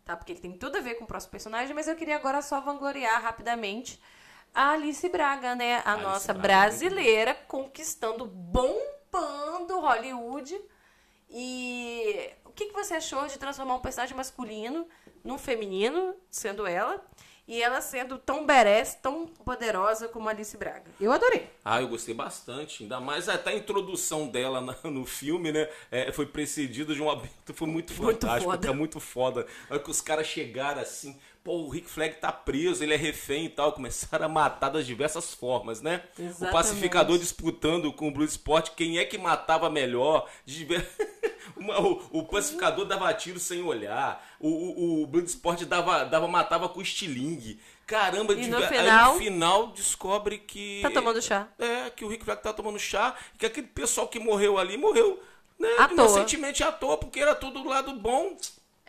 [0.04, 0.14] tá?
[0.14, 2.60] Porque ele tem tudo a ver com o próximo personagem, mas eu queria agora só
[2.60, 3.98] vangloriar rapidamente
[4.54, 5.82] a Alice Braga, né?
[5.86, 10.60] A Alice nossa Braga, brasileira conquistando, bombando Hollywood.
[11.30, 14.86] E o que, que você achou de transformar um personagem masculino
[15.24, 17.02] num feminino, sendo ela,
[17.46, 20.90] e ela sendo tão badass, tão poderosa como a Alice Braga?
[21.00, 21.48] Eu adorei.
[21.64, 22.82] Ah, eu gostei bastante.
[22.84, 25.68] Ainda mais até a introdução dela na- no filme, né?
[25.90, 27.52] É, foi precedida de um aberto.
[27.54, 28.68] Foi muito Muito fantástico, foda.
[28.68, 29.46] tá muito foda.
[29.68, 32.96] Na hora que os caras chegaram assim, pô, o Rick Flag tá preso, ele é
[32.96, 33.72] refém e tal.
[33.72, 36.02] Começaram a matar das diversas formas, né?
[36.18, 36.52] O Exatamente.
[36.52, 40.28] pacificador disputando com o Blue Sport quem é que matava melhor.
[40.44, 40.86] Diver-
[41.56, 44.24] o, o pacificador dava tiro sem olhar.
[44.38, 47.60] O, o, o Blood Sport dava, dava, matava com estilingue.
[47.86, 50.80] Caramba, E no diver- aí final- no final descobre que.
[50.82, 51.48] Tá tomando chá.
[51.58, 54.76] É, que o Rick Flag tá tomando chá, e que aquele pessoal que morreu ali
[54.76, 55.20] morreu,
[55.58, 55.68] né?
[55.78, 55.92] À toa.
[55.94, 58.36] inocentemente à toa, porque era tudo do lado bom.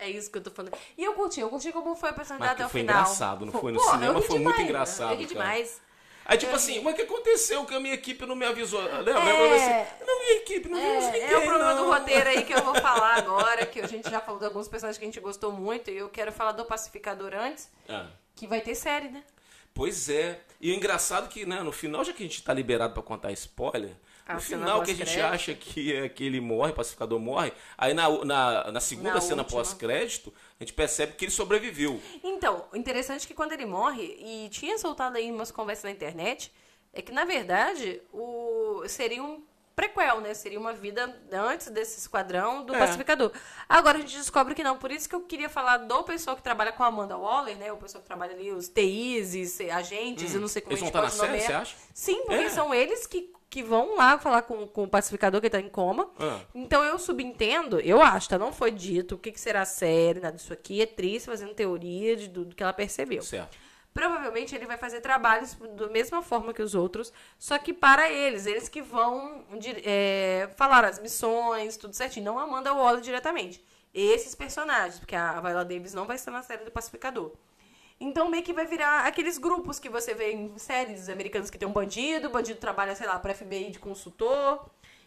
[0.02, 0.76] É isso que eu tô falando.
[0.98, 3.02] E eu curti, eu curti como foi a personalidade Mas até o foi final.
[3.02, 3.72] engraçado, não foi?
[3.72, 5.34] No cinema foi muito demais, engraçado, Eu ri cara.
[5.36, 5.82] demais.
[6.26, 8.82] Aí tipo assim, mas o que aconteceu que a minha equipe não me avisou?
[8.82, 8.90] Né?
[9.12, 9.82] É.
[9.84, 11.86] Assim, não, minha equipe, não vimos ninguém, É, é o problema não.
[11.86, 14.68] do roteiro aí que eu vou falar agora, que a gente já falou de alguns
[14.68, 18.48] personagens que a gente gostou muito, e eu quero falar do Pacificador antes, Ah, que
[18.48, 19.24] vai ter série, né?
[19.74, 20.40] pois é.
[20.60, 23.32] E o engraçado que, né, no final, já que a gente tá liberado pra contar
[23.34, 23.92] spoiler,
[24.28, 27.20] A no cena final que a gente acha que, é, que ele morre, o pacificador
[27.20, 32.02] morre, aí na, na, na segunda Na cena pós-crédito, a gente percebe que ele sobreviveu.
[32.24, 35.92] Então, o interessante é que quando ele morre, e tinha soltado aí umas conversas na
[35.92, 36.52] internet,
[36.94, 39.44] é que, na verdade, o seria um
[39.76, 40.34] prequel, né?
[40.34, 42.80] Seria uma vida antes desse esquadrão do É.
[42.80, 43.32] Pacificador.
[43.68, 44.78] Agora a gente descobre que não.
[44.78, 47.72] Por isso que eu queria falar do pessoal que trabalha com a Amanda Waller, né?
[47.72, 50.92] O pessoal que trabalha ali, os TIs, e agentes, eu não sei como Eles a
[50.92, 51.76] vão gente estar na série, você acha?
[51.94, 52.50] Sim, porque É.
[52.50, 56.10] são eles que, que vão lá falar com, com o pacificador que tá em coma.
[56.18, 56.40] Ah.
[56.56, 58.40] Então eu subentendo, eu acho, tá?
[58.40, 60.82] Não foi dito o que, que será a série, nada disso aqui.
[60.82, 63.22] É triste fazendo teoria de, do, do que ela percebeu.
[63.22, 63.58] Certo.
[63.94, 68.46] Provavelmente ele vai fazer trabalhos da mesma forma que os outros, só que para eles,
[68.46, 69.44] eles que vão
[69.84, 72.24] é, falar as missões, tudo certinho.
[72.24, 73.62] Não a Amanda Waller diretamente.
[73.94, 77.34] Esses personagens, porque a Viola Davis não vai estar na série do Pacificador.
[78.02, 81.68] Então meio que vai virar aqueles grupos que você vê em séries americanas que tem
[81.68, 84.66] um bandido, o bandido trabalha, sei lá, para FBI de consultor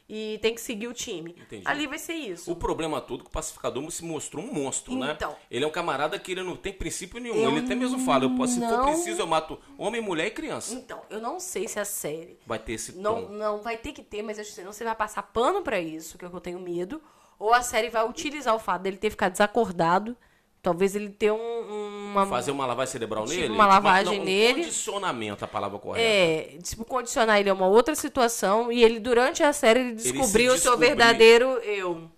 [0.08, 1.34] e tem que seguir o time.
[1.40, 1.62] Entendi.
[1.66, 2.52] Ali vai ser isso.
[2.52, 5.12] O problema todo é que o pacificador se mostrou um monstro, né?
[5.16, 5.34] Então.
[5.50, 7.48] Ele é um camarada que ele não tem princípio nenhum.
[7.48, 10.30] Ele até mesmo fala, eu posso, se for não- preciso, eu mato homem, mulher e
[10.30, 10.74] criança.
[10.74, 13.32] Então, eu não sei se a série Vai ter esse Não, tom.
[13.32, 16.16] não vai ter que ter, mas eu sei, não você vai passar pano pra isso,
[16.18, 17.02] que é o que eu tenho medo.
[17.38, 20.16] Ou a série vai utilizar o fato dele ter ficado desacordado.
[20.64, 22.26] Talvez ele ter um, uma.
[22.26, 23.52] Fazer uma lavagem cerebral Tipo nele?
[23.52, 24.62] uma lavagem Mas, não, um nele.
[24.62, 26.02] condicionamento, a palavra correta.
[26.06, 30.10] É, tipo, condicionar ele a uma outra situação e ele, durante a série, ele se
[30.10, 32.10] descobriu o seu verdadeiro eu.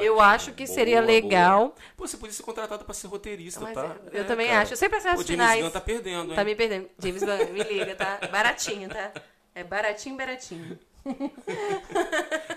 [0.00, 1.12] eu Ótimo, acho que boa, seria boa.
[1.12, 1.74] legal.
[1.96, 3.96] Pô, você podia ser contratado pra ser roteirista, Mas tá?
[4.12, 4.62] eu É, também cara.
[4.62, 4.74] acho.
[4.74, 5.62] Eu sempre acerto O os James finais.
[5.64, 6.36] Gunn tá perdendo, hein?
[6.36, 6.88] Tá me perdendo.
[7.02, 8.20] James Gunn, me liga, tá?
[8.30, 9.10] Baratinho, tá?
[9.54, 10.78] É baratinho, baratinho.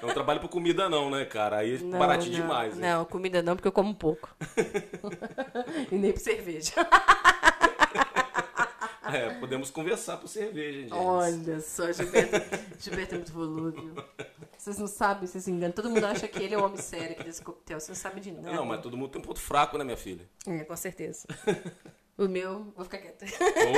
[0.02, 1.58] Não trabalho por comida não, né, cara?
[1.58, 2.76] Aí é baratinho não, demais.
[2.76, 2.94] né?
[2.94, 4.30] Não, comida não, porque eu como pouco.
[5.92, 6.74] e nem por cerveja.
[9.14, 10.94] É, podemos conversar por cerveja, gente.
[10.94, 12.38] Olha só, Gilberto,
[12.80, 14.06] Gilberto é muito volúvel.
[14.58, 15.74] Vocês não sabem, vocês se enganam.
[15.74, 17.80] Todo mundo acha que ele é o homem sério aqui desse coquetel.
[17.80, 18.56] Você não sabe de nada.
[18.56, 20.26] Não, mas todo mundo tem um ponto fraco, né, minha filha?
[20.48, 21.28] É, com certeza.
[22.26, 23.26] o meu, vou ficar quieta.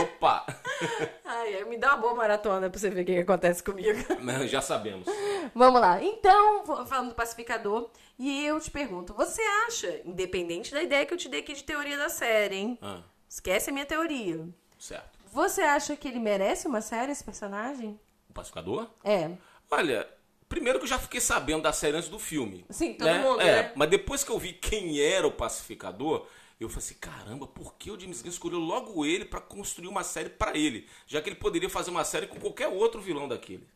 [0.02, 0.46] Opa!
[1.26, 4.00] Ai, me dá uma boa maratona pra você ver o que, que acontece comigo.
[4.22, 5.08] Não, já sabemos.
[5.54, 6.02] Vamos lá.
[6.04, 11.18] Então, falando do pacificador, e eu te pergunto, você acha, independente da ideia que eu
[11.18, 12.80] te dei aqui de teoria da série, hein?
[12.82, 14.48] Ah, Esquece a minha teoria.
[14.78, 15.20] certo.
[15.32, 18.00] Você acha que ele merece uma série, esse personagem?
[18.30, 18.88] O pacificador?
[19.04, 19.32] É.
[19.72, 20.08] Olha,
[20.48, 22.64] primeiro que eu já fiquei sabendo da série antes do filme.
[22.70, 23.18] Sim, todo né?
[23.20, 23.72] mundo, É, né?
[23.76, 26.28] mas depois que eu vi quem era o pacificador,
[26.64, 30.04] eu falei assim, caramba, por que o James Gunn escolheu logo ele pra construir uma
[30.04, 30.88] série pra ele?
[31.08, 33.68] Já que ele poderia fazer uma série com qualquer outro vilão daquele.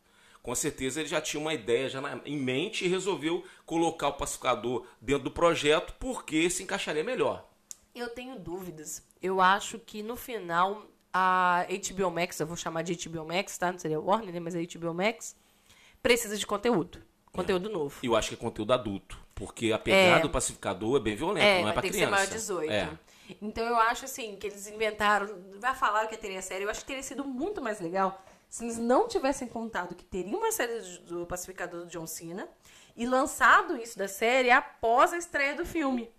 [0.42, 4.12] Com certeza ele já tinha uma ideia já na- em mente e resolveu colocar o
[4.14, 7.46] pacificador dentro do projeto porque se encaixaria melhor.
[7.94, 9.02] Eu tenho dúvidas.
[9.20, 13.72] Eu acho que no final a HBO Max, eu vou chamar de HBO Max, tá?
[13.72, 14.40] Não seria Warner, né?
[14.40, 15.34] Mas a HBO Max
[16.02, 17.02] precisa de conteúdo.
[17.42, 17.98] Conteúdo novo.
[18.02, 20.20] E eu acho que é conteúdo adulto, porque a pegada É.
[20.20, 22.10] do pacificador é bem violenta, É, não é vai pra ter criança.
[22.16, 22.70] que ser maior 18.
[22.72, 22.88] É.
[23.42, 25.28] Então eu acho assim, que eles inventaram.
[25.60, 26.64] Já falaram que teria série.
[26.64, 30.34] Eu acho que teria sido muito mais legal se eles não tivessem contado que teria
[30.36, 32.48] uma série do do Pacificador do John Cena
[32.96, 36.10] e lançado isso da série após a estreia do filme.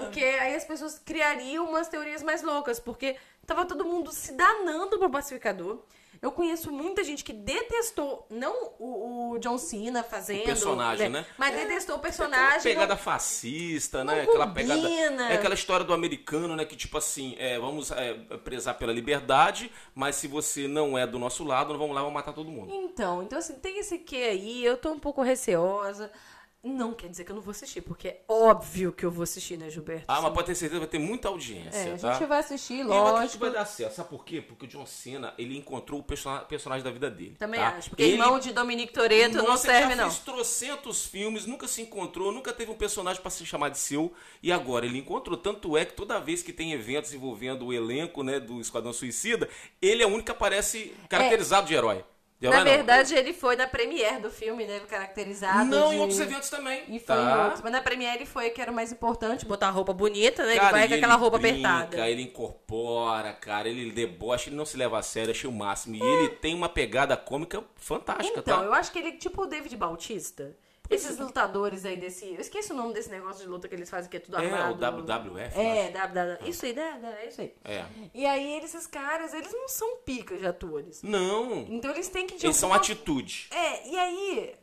[0.00, 4.98] Porque aí as pessoas criariam umas teorias mais loucas, porque tava todo mundo se danando
[4.98, 5.82] pro pacificador.
[6.20, 10.44] Eu conheço muita gente que detestou, não o, o John Cena fazendo.
[10.44, 11.24] personagem, né?
[11.36, 12.62] Mas detestou o Aquela personagem.
[12.62, 14.22] pegada não- fascista, né?
[14.22, 14.74] Aquela combina.
[14.74, 15.22] pegada.
[15.32, 16.64] É aquela história do americano, né?
[16.64, 21.18] Que tipo assim, é, vamos é, prezar pela liberdade, mas se você não é do
[21.18, 22.72] nosso lado, vamos lá vamos matar todo mundo.
[22.74, 26.10] Então, então assim, tem esse que aí, eu tô um pouco receosa.
[26.60, 29.56] Não quer dizer que eu não vou assistir, porque é óbvio que eu vou assistir,
[29.56, 30.06] né, Gilberto?
[30.08, 32.12] Ah, mas pode ter certeza que vai ter muita audiência, É, a tá?
[32.14, 33.38] gente vai assistir, E eu que lógico.
[33.38, 33.94] vai dar certo.
[33.94, 34.40] Sabe por quê?
[34.42, 37.36] Porque o John Cena, ele encontrou o persona- personagem da vida dele.
[37.38, 37.68] Também tá?
[37.76, 37.90] acho.
[37.90, 38.12] Porque ele...
[38.14, 40.10] irmão de Dominique Toretto não Nossa, ele serve, não.
[40.10, 44.12] fez trocentos filmes, nunca se encontrou, nunca teve um personagem pra se chamar de seu.
[44.42, 45.36] E agora ele encontrou.
[45.38, 49.48] Tanto é que toda vez que tem eventos envolvendo o elenco né, do Esquadrão Suicida,
[49.80, 52.04] ele é o único que aparece caracterizado de herói.
[52.40, 52.64] Na não.
[52.64, 54.80] verdade, ele foi na premiere do filme, né?
[54.88, 55.64] Caracterizado.
[55.64, 56.82] Não, de- em outros eventos também.
[56.88, 57.42] E foi em tá?
[57.44, 57.62] outros.
[57.62, 60.54] Mas na premiere ele foi que era o mais importante, botar a roupa bonita, né?
[60.54, 62.08] Cara, ele vai com aquela roupa brinca, apertada.
[62.08, 65.96] Ele incorpora, cara, ele debocha, ele não se leva a sério, achei o máximo.
[65.96, 68.64] E ele tem uma pegada cômica fantástica, Então, tá?
[68.64, 70.56] eu acho que ele é tipo o David Bautista.
[70.90, 72.26] Esses lutadores aí desse.
[72.34, 74.46] Eu esqueci o nome desse negócio de luta que eles fazem, que é tudo É,
[74.50, 74.72] armado.
[74.72, 75.58] o WWF.
[75.60, 76.48] É, WWF.
[76.50, 77.16] Isso aí, né?
[77.22, 77.54] É isso aí.
[77.64, 77.84] É.
[78.14, 81.02] E aí, esses caras, eles não são picas de atores.
[81.02, 82.42] Não, Então, eles têm que...
[82.44, 83.48] eles são atitude.
[83.50, 84.54] É, e aí,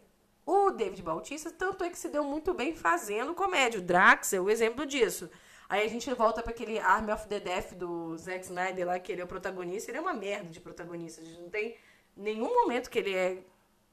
[0.46, 3.80] o David Bautista, tanto é que se deu muito bem fazendo comédia.
[3.80, 5.30] O Drax é o exemplo disso.
[5.70, 9.12] Aí a gente volta para aquele Army of the Death do Zack Snyder lá, que
[9.12, 9.90] ele é o protagonista.
[9.92, 11.22] Ele é uma merda de protagonista.
[11.22, 11.76] A gente não tem
[12.16, 13.40] nenhum momento que ele é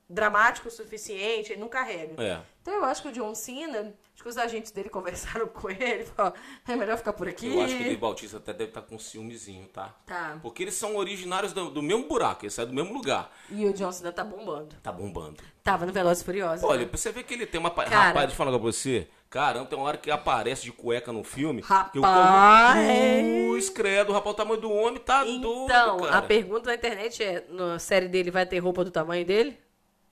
[0.09, 2.23] dramático o suficiente, ele não carrega.
[2.23, 2.41] É.
[2.61, 6.05] Então eu acho que o John Cena, acho que os agentes dele conversaram com ele,
[6.05, 6.37] falaram,
[6.69, 7.49] é melhor ficar por aqui.
[7.49, 9.95] Eu acho que o Dave Bautista até deve estar com ciúmezinho, tá?
[10.07, 10.39] Tá.
[10.43, 13.33] Porque eles são originários do, do mesmo buraco, eles saem do mesmo lugar.
[13.51, 14.77] E o John Cena tá bombando.
[14.83, 15.43] Tá bombando.
[15.63, 16.65] Tava no Velozes e Furiosos.
[16.65, 16.89] Olha, né?
[16.91, 17.71] você ver que ele tem uma...
[17.71, 17.89] Cara.
[17.89, 19.09] Rapaz, deixa eu falar um pra você.
[19.33, 21.63] Caramba, tem uma hora que aparece de cueca no filme.
[21.63, 22.77] Rapaz!
[23.23, 27.47] Cruz, credo, rapaz, o tamanho do homem tá doido, Então, a pergunta na internet é:
[27.49, 29.59] na série dele vai ter roupa do tamanho dele?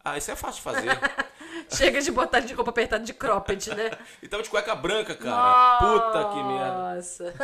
[0.05, 0.99] Ah, isso é fácil de fazer.
[1.69, 3.91] Chega de botar de roupa apertada de cropped, né?
[4.23, 5.79] e tava de cueca branca, cara.
[5.79, 6.95] Puta que merda.
[6.95, 7.35] Nossa.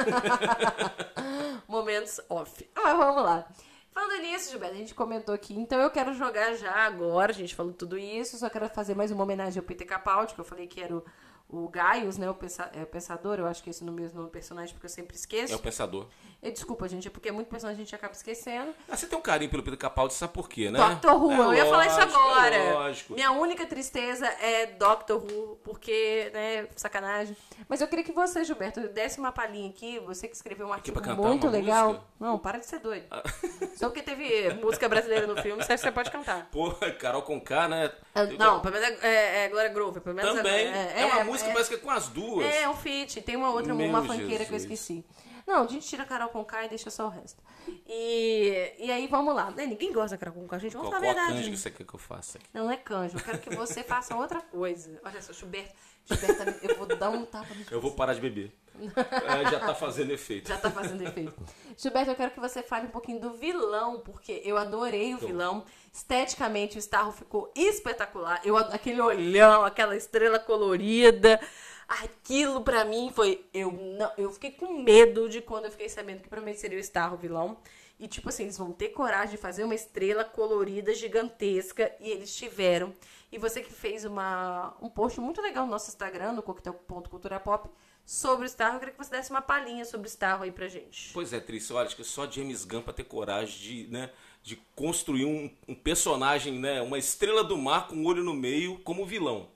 [1.69, 2.69] Momentos off.
[2.75, 3.47] Mas vamos lá.
[3.93, 7.55] Falando nisso, Gilberto, a gente comentou aqui, então eu quero jogar já agora, a gente
[7.55, 10.67] falou tudo isso, só quero fazer mais uma homenagem ao Peter Capaldi, que eu falei
[10.67, 11.03] que era o,
[11.49, 14.29] o Gaius, né, o, pensa, é, o Pensador, eu acho que esse no mesmo nome
[14.29, 15.51] do personagem, porque eu sempre esqueço.
[15.51, 16.09] É o pensador.
[16.47, 18.73] E, desculpa, gente, é porque é muito personagem a gente acaba esquecendo.
[18.89, 20.79] Ah, você tem um carinho pelo Pedro Capaldi, sabe por quê, né?
[20.79, 22.55] Doctor Who, É eu ia falar isso lógico, agora.
[22.55, 23.15] É lógico.
[23.15, 27.37] Minha única tristeza é Doctor Who, porque, né, sacanagem.
[27.69, 31.01] Mas eu queria que você, Gilberto, desse uma palhinha aqui, você que escreveu um artigo
[31.17, 31.89] muito legal.
[31.89, 32.05] música?
[32.21, 33.07] Não, para de ser doido.
[33.77, 36.49] Só porque teve música brasileira no filme, você você pode cantar.
[36.53, 37.91] Pô, Carol Conká, né?
[38.15, 40.69] Ah, Não, pelo menos é, é, é Glória Groove, pelo menos Também.
[40.69, 42.47] É, É, uma música, parece que é com as duas.
[42.47, 43.21] É, um feat.
[43.23, 45.05] Tem uma outra, Meu uma fanqueira que eu esqueci.
[45.47, 47.41] Não, a gente tira a Carol com K e deixa só o resto.
[47.87, 49.51] E, e aí, vamos lá.
[49.53, 50.73] Né, Ninguém gosta da Carol com K, gente.
[50.73, 51.39] Vamos Qual, falar a qual verdade.
[51.39, 52.47] canja que você quer que eu faça aqui?
[52.53, 53.17] Não, é canjo.
[53.17, 55.01] Eu quero que você faça outra coisa.
[55.05, 55.73] Olha só, Gilberto.
[56.05, 58.53] Gilberto, eu vou dar um tapa no Eu vou parar de beber.
[58.87, 60.49] É, já tá fazendo efeito.
[60.49, 61.33] Já tá fazendo efeito.
[61.79, 65.65] Gilberto, eu quero que você fale um pouquinho do vilão, porque eu adorei o vilão.
[65.93, 68.41] Esteticamente, o Starro ficou espetacular.
[68.45, 71.41] Eu, aquele olhão, aquela estrela colorida.
[71.89, 73.45] Aquilo pra mim foi.
[73.55, 76.81] Eu, não, eu fiquei com medo de quando eu fiquei sabendo que provavelmente seria o
[76.81, 77.59] Starro o vilão.
[77.99, 81.95] E, tipo assim, eles vão ter coragem de fazer uma estrela colorida, gigantesca.
[82.01, 82.93] E eles tiveram.
[83.33, 87.71] E você que fez uma, um post muito legal no nosso Instagram, no coquetel.culturapop,
[88.05, 88.77] sobre o Starro.
[88.77, 91.13] Eu queria que você desse uma palhinha sobre o Starro aí pra gente.
[91.13, 94.11] Pois é, Trícia, olha, acho que só James Gunn pra ter coragem de, né,
[94.43, 98.79] de construir um, um personagem, né, uma estrela do mar com um olho no meio
[98.81, 99.49] como vilão.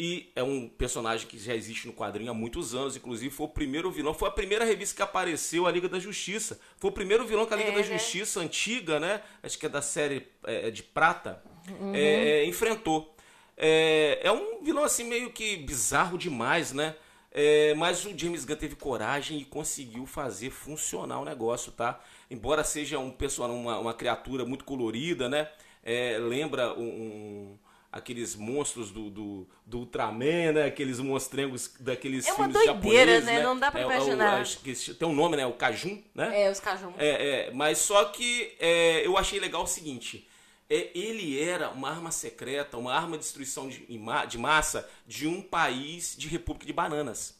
[0.00, 3.48] E é um personagem que já existe no quadrinho há muitos anos, inclusive foi o
[3.48, 6.60] primeiro vilão, foi a primeira revista que apareceu a Liga da Justiça.
[6.76, 7.82] Foi o primeiro vilão que a Liga É, da né?
[7.98, 9.20] Justiça antiga, né?
[9.42, 11.92] Acho que é da série é, de prata, Uhum.
[11.96, 13.12] é, é, enfrentou.
[13.56, 16.94] É, é um vilão assim meio que bizarro demais, né?
[17.32, 22.00] É, mas o James Gunn teve coragem e conseguiu fazer funcionar o negócio, tá?
[22.30, 25.48] Embora seja um personagem, uma, uma criatura muito colorida, né?
[25.84, 27.58] É, lembra um, um-
[27.90, 30.64] aqueles monstros do, do, do Ultraman, né?
[30.66, 32.74] Aqueles monstrengos daqueles É filmes doideira,
[33.12, 33.42] japoneses, né?
[33.42, 34.42] Não dá pra É, é o- imaginar.
[34.42, 35.46] esse- tem um nome, né?
[35.46, 36.42] O Kajun, né?
[36.44, 36.92] É, os cajum.
[36.98, 40.28] É, é, mas só que é, eu achei legal o seguinte:
[40.68, 45.40] é, ele era uma arma secreta, uma arma de destruição de, de massa de um
[45.40, 47.36] país de República de Bananas.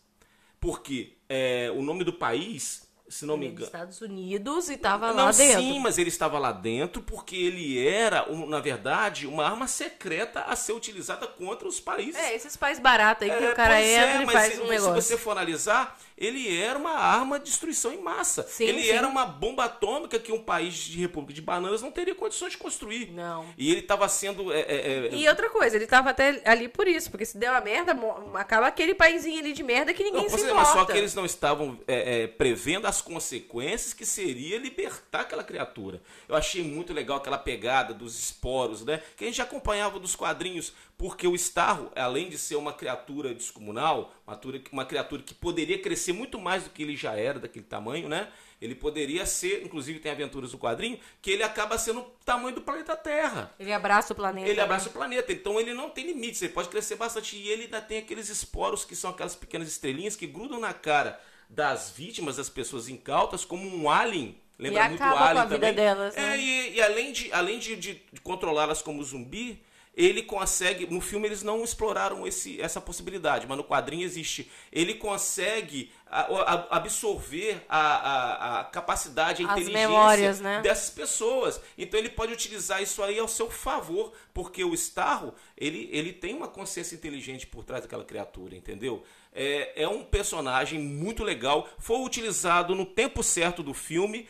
[0.60, 3.84] Porque é, o nome do país, se não me Ele é dos engano.
[3.84, 5.60] Estados Unidos e tava Não, lá dentro.
[5.60, 10.54] sim, mas ele estava lá dentro porque ele era, na verdade, uma arma secreta a
[10.56, 13.86] ser utilizada contra os países É, esses pais baratos aí que é, o cara pois
[13.86, 14.94] entra é, e mas faz se, um se negócio.
[14.94, 18.42] você for analisar, ele era uma arma de destruição em massa.
[18.48, 18.90] Sim, ele sim.
[18.90, 22.58] era uma bomba atômica que um país de República de Bananas não teria condições de
[22.58, 23.10] construir.
[23.12, 23.46] Não.
[23.56, 24.52] E ele estava sendo.
[24.52, 27.50] é, é, é, E outra coisa, ele tava até ali por isso, porque se der
[27.50, 27.96] uma merda,
[28.34, 30.54] acaba aquele paizinho ali de merda que ninguém não, se importa.
[30.54, 35.44] mas só que eles não estavam é, é, prevendo as consequências que seria libertar aquela
[35.44, 36.02] criatura.
[36.28, 39.02] Eu achei muito legal aquela pegada dos esporos, né?
[39.16, 44.12] Que a gente acompanhava dos quadrinhos, porque o Starro, além de ser uma criatura descomunal,
[44.26, 47.64] uma criatura, uma criatura que poderia crescer muito mais do que ele já era, daquele
[47.64, 48.28] tamanho, né?
[48.60, 52.60] Ele poderia ser, inclusive tem aventuras do quadrinho, que ele acaba sendo o tamanho do
[52.60, 53.54] planeta Terra.
[53.58, 54.48] Ele abraça o planeta.
[54.48, 57.36] Ele abraça o planeta, então ele não tem limites, ele pode crescer bastante.
[57.36, 61.20] E ele ainda tem aqueles esporos que são aquelas pequenas estrelinhas que grudam na cara
[61.48, 64.36] das vítimas, das pessoas incautas, como um alien.
[64.58, 65.74] Lembra E muito acaba o com alien a vida também.
[65.74, 66.38] delas, É, né?
[66.38, 69.62] e, e além de, além de, de controlá-las como zumbi,
[69.94, 70.86] ele consegue.
[70.86, 74.50] No filme eles não exploraram esse, essa possibilidade, mas no quadrinho existe.
[74.72, 80.60] Ele consegue a- a- absorver a, a, a capacidade, a As inteligência memórias, né?
[80.62, 81.60] dessas pessoas.
[81.76, 86.34] Então ele pode utilizar isso aí ao seu favor, porque o Starro, ele, ele tem
[86.34, 89.04] uma consciência inteligente por trás daquela criatura, entendeu?
[89.32, 94.28] É, é um personagem muito legal, foi utilizado no tempo certo do filme,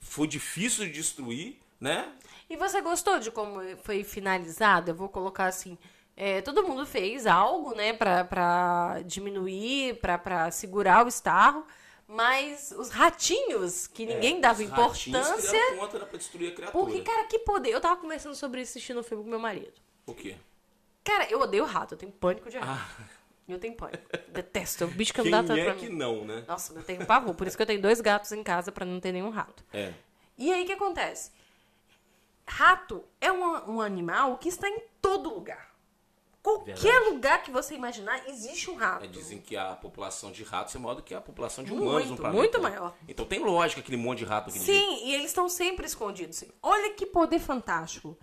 [0.00, 2.12] foi difícil de destruir, né?
[2.48, 4.90] E você gostou de como foi finalizado?
[4.90, 5.78] Eu vou colocar assim.
[6.22, 11.64] É, todo mundo fez algo, né, pra, pra diminuir, pra, pra segurar o estarro,
[12.06, 15.76] mas os ratinhos, que ninguém dava É, ratinhos importância.
[15.76, 16.84] conta né, pra destruir a criatura.
[16.84, 17.70] Porque, cara, que poder.
[17.70, 19.72] Eu tava conversando sobre isso assistindo o filme com meu marido.
[20.04, 20.36] O quê?
[21.02, 22.68] Cara, eu odeio rato, eu tenho pânico de rato.
[23.00, 23.04] Ah,
[23.48, 24.04] Eu tenho pânico.
[24.28, 24.84] Detesto.
[24.84, 25.96] É um bicho que quem não dá tanto é pra que mim.
[25.96, 26.44] não, né?
[26.46, 27.34] Nossa, eu tenho pavor.
[27.34, 29.64] Por isso que eu tenho dois gatos em casa pra não ter nenhum rato.
[29.72, 29.92] É.
[30.36, 31.30] E aí o que acontece?
[32.46, 35.69] Rato é um, um animal que está em todo lugar.
[36.42, 37.10] Qualquer Verdade.
[37.10, 39.04] lugar que você imaginar, existe um rato.
[39.04, 41.86] É, dizem que a população de ratos é maior do que a população de humanos
[42.04, 42.38] no Muito, planeta.
[42.38, 42.94] muito maior.
[43.06, 44.80] Então tem lógica aquele monte de rato aquele jeito.
[44.80, 46.42] Sim, e eles estão sempre escondidos.
[46.62, 48.16] Olha que poder fantástico.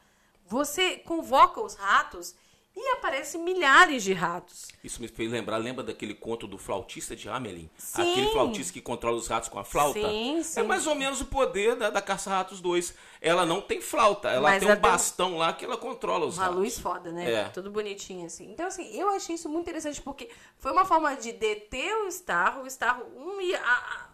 [0.47, 2.33] Você convoca os ratos
[2.79, 4.67] e aparecem milhares de ratos.
[4.83, 7.67] Isso me fez lembrar, lembra daquele conto do flautista de Hamelin?
[7.75, 8.11] Sim.
[8.11, 9.99] Aquele flautista que controla os ratos com a flauta?
[9.99, 10.59] Sim, sim.
[10.59, 12.93] É mais ou menos o poder da, da Caça-Ratos 2.
[13.19, 16.37] Ela não tem flauta, ela Mas tem um tem bastão lá que ela controla os
[16.37, 16.59] Uma ratos.
[16.59, 17.31] luz foda, né?
[17.31, 17.43] É.
[17.49, 18.51] Tudo bonitinho, assim.
[18.51, 22.61] Então, assim, eu achei isso muito interessante, porque foi uma forma de deter o Starro.
[22.61, 23.63] O Starro, um, ia, a-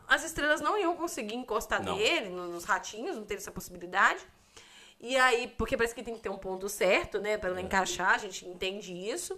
[0.08, 1.98] a- as estrelas não iam conseguir encostar Não.
[1.98, 4.22] nele, no- nos ratinhos, não teve essa possibilidade.
[5.06, 7.38] E aí, porque parece que tem que ter um ponto certo, né?
[7.38, 7.62] Pra ela É.
[7.62, 9.38] encaixar, a gente entende isso.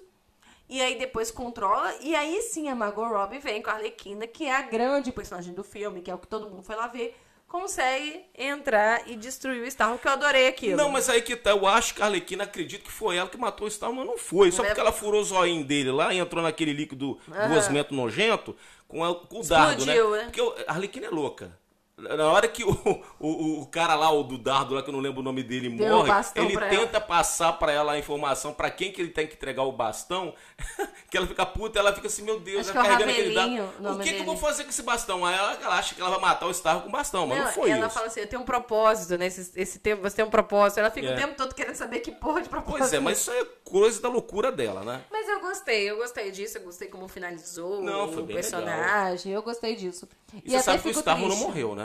[0.70, 1.92] E aí depois controla.
[2.02, 5.54] E aí sim a Margot Robbie vem com a Arlequina, que é a grande personagem
[5.56, 7.18] do filme, que é o que todo mundo foi lá ver.
[7.48, 10.78] Consegue entrar e destruir o Starro, que eu adorei aquilo.
[10.78, 13.38] Não, mas aí que tá, eu acho que a Arlequina acredita que foi ela que
[13.38, 14.52] matou o Star, mas não foi.
[14.52, 17.94] Só Não é- porque ela furou o zoinho dele lá e entrou naquele líquido gosmento
[17.94, 18.56] nojento
[18.88, 19.94] com, a- com o dardo, né?
[19.96, 20.24] Explodiu, né?
[20.32, 21.58] Porque a Arlequina é louca.
[21.98, 22.72] Na hora que o,
[23.20, 25.70] o, o cara lá, o do dardo lá, que eu não lembro o nome dele,
[25.70, 29.36] Deu morre, ele tenta passar pra ela a informação pra quem que ele tem que
[29.36, 30.34] entregar o bastão,
[31.10, 33.62] que ela fica puta, ela fica assim, meu Deus, ela é carregando aquele dardo.
[33.80, 35.26] o O que, que eu vou fazer com esse bastão?
[35.26, 37.52] Aí ela, ela acha que ela vai matar o Starro com o bastão, mas não,
[37.54, 37.96] foi ela isso.
[37.96, 39.28] fala assim, eu tenho um propósito, né?
[39.28, 40.80] Esse, esse tempo, você tem um propósito.
[40.80, 41.14] Ela fica É.
[41.14, 42.80] o tempo todo querendo saber que porra de propósito.
[42.80, 45.02] Pois é, mas isso é coisa da loucura dela, né?
[45.10, 49.78] Mas eu gostei, eu gostei disso, eu gostei como finalizou Não, o personagem, eu gostei
[49.78, 50.10] disso.
[50.44, 51.85] E, você sabe que o Starro não morreu, né?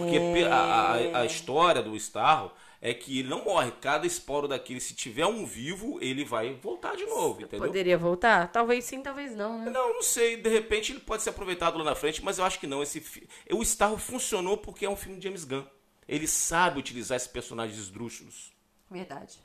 [0.00, 0.46] Porque É.
[0.46, 3.70] a, a- a história do Starro é que ele não morre.
[3.80, 7.66] Cada esporo daquele, se tiver um vivo, ele vai voltar de novo, entendeu?
[7.66, 8.52] Poderia voltar?
[8.52, 9.70] Talvez sim, talvez não, né?
[9.70, 10.36] Não, não sei.
[10.36, 12.82] De repente ele pode ser aproveitado lá na frente, mas eu acho que não.
[12.82, 15.64] Esse fi- O Starro funcionou porque é um filme de James Gunn.
[16.06, 18.52] Ele sabe utilizar esses personagens esdrúxulos.
[18.90, 19.38] Verdade.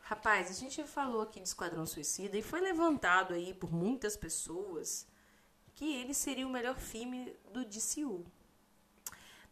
[0.00, 5.06] Rapaz, a gente falou aqui de Esquadrão Suicida e foi levantado aí por muitas pessoas
[5.74, 8.24] que ele seria o melhor filme do DCU.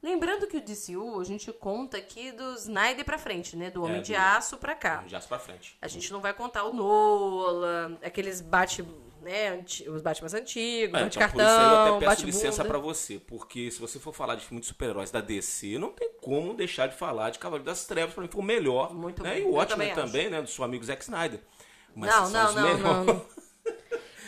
[0.02, 3.70] Lembrando que o DCU, a gente conta aqui do Snyder pra frente, né?
[3.70, 5.04] Do Homem É, de Aço pra cá.
[5.06, 5.76] Já pra frente.
[5.80, 8.82] A gente não vai contar o Nolan, aqueles bate,
[9.20, 12.64] né, os Batman antigos, É, bate então, por isso aí eu cartão, até peço licença
[12.64, 16.10] pra você, porque se você for falar de filme de super-heróis da DC, não tem
[16.20, 18.92] como deixar de falar de Cavaleiro das Trevas, pra mim foi o melhor.
[18.92, 19.34] Muito né?
[19.34, 19.38] bom.
[19.38, 20.42] E o Watchmen também também, né?
[20.42, 21.40] Do seu amigo Zack Snyder.
[21.94, 23.06] Mas Não, não, não, melhores.
[23.06, 23.41] não.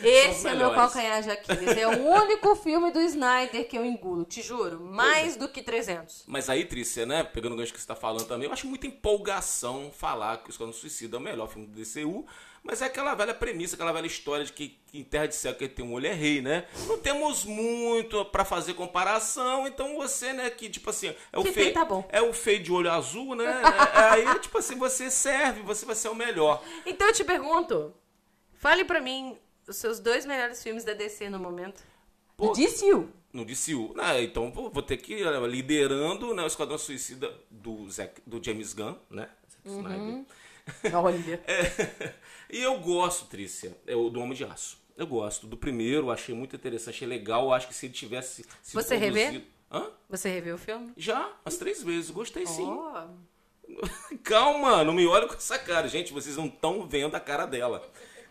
[0.07, 1.77] Esse é meu calcanhar de Aquiles.
[1.77, 4.79] É o único filme do Snyder que eu engulo, te juro.
[4.81, 6.23] Mais do que 300.
[6.27, 7.23] Mas aí, Trícia, né?
[7.23, 10.51] Pegando o gancho que você tá falando também, eu acho muita empolgação falar que o
[10.51, 12.25] Esquadrão Suicida é o melhor filme do DCU.
[12.67, 15.53] Mas é aquela velha premissa, aquela velha história de que, que em Terra de Céu
[15.53, 16.65] quem tem um olho é rei, né?
[16.87, 21.51] Não temos muito pra fazer comparação, então você, né, que tipo assim, é o Que
[21.51, 22.03] feio, tá bom.
[22.11, 23.45] é o feio de olho azul, né?
[23.45, 23.45] É-
[24.25, 26.59] é- aí, tipo assim, você serve, você vai ser o melhor.
[26.87, 27.93] Então eu te pergunto,
[28.55, 31.83] fale pra mim os seus dois melhores filmes da DC no momento.
[32.37, 32.49] Pô.
[32.49, 33.09] Do DCU.
[33.31, 33.93] No DCU.
[33.95, 34.23] né?
[34.23, 38.73] então vou vou ter que ir liderando né, o Esquadrão Suicida do, Zack, do James
[38.73, 39.29] Gunn, né?
[39.65, 40.25] Snyder.
[40.93, 41.41] Olha.
[41.47, 42.13] É,
[42.49, 44.77] e eu gosto, Trícia, é o do Homem de Aço.
[44.97, 45.45] Eu gosto.
[45.45, 47.51] Do primeiro, achei muito interessante, achei legal.
[47.53, 49.25] Acho que se ele tivesse sido Você revê?
[49.25, 49.91] produzido- Hã?
[50.09, 50.93] Você reviu o filme?
[50.95, 52.09] Já, umas três vezes.
[52.11, 52.63] Gostei sim.
[52.63, 53.07] Oh.
[54.23, 55.87] Calma, não me olha com essa cara.
[55.87, 57.87] Gente, vocês não estão vendo a cara dela.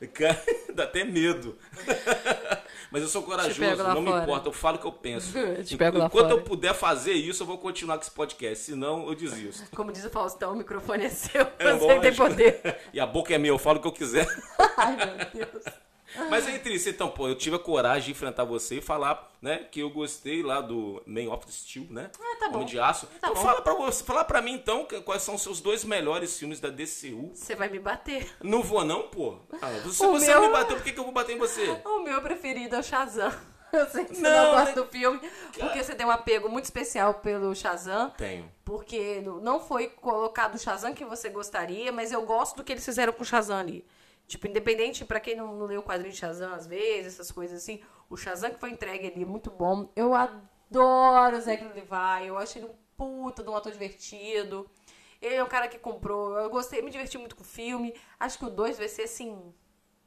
[0.08, 0.40] Cara,
[0.74, 1.56] Dá até medo.
[2.90, 4.22] Mas eu sou corajoso, não me fora.
[4.22, 5.32] importa, eu falo o que eu penso.
[5.64, 8.64] Te pego Enquanto eu puder fazer isso, eu vou continuar com esse podcast.
[8.64, 9.64] Senão, eu desisto.
[9.74, 12.78] Como diz o Faustão, o microfone é seu, É você tem poder.
[12.92, 14.26] E a boca é minha, eu falo o que eu quiser.
[14.76, 15.64] Ai, meu Deus.
[16.30, 19.66] Mas aí, Trícia, então, pô, eu tive a coragem de enfrentar você e falar, né,
[19.70, 22.10] que eu gostei lá do Man of Steel, né?
[22.20, 22.56] Ah, tá bom.
[22.56, 23.06] Homem de Aço.
[23.06, 23.42] Tá então bom.
[23.42, 26.68] fala pra você, fala pra mim então quais são os seus dois melhores filmes da
[26.70, 27.30] DCU.
[27.34, 28.28] Você vai me bater.
[28.42, 29.36] Não vou não, pô.
[29.60, 31.80] Ah, se O você meu- me bateu, por que, que eu vou bater em você?
[31.84, 33.32] O meu preferido é o Shazam.
[33.74, 34.72] Eu sei que você Não, não, gosta né?
[34.76, 35.20] do filme,
[35.58, 38.08] porque você tem um apego muito especial pelo Shazam.
[38.10, 38.48] Tenho.
[38.64, 42.84] Porque não foi colocado o Shazam que você gostaria, mas eu gosto do que eles
[42.84, 43.84] fizeram com o Shazam ali.
[44.26, 47.62] Tipo, independente, pra quem não, não leu o quadrinho de Shazam às vezes, essas coisas
[47.62, 49.90] assim, o Shazam que foi entregue ali é muito bom.
[49.94, 54.68] Eu adoro o Zach Levi, eu acho ele um puta de um ator divertido.
[55.20, 57.94] Ele é um cara que comprou, eu gostei, me diverti muito com o filme.
[58.18, 59.54] Acho que o 2 vai ser assim,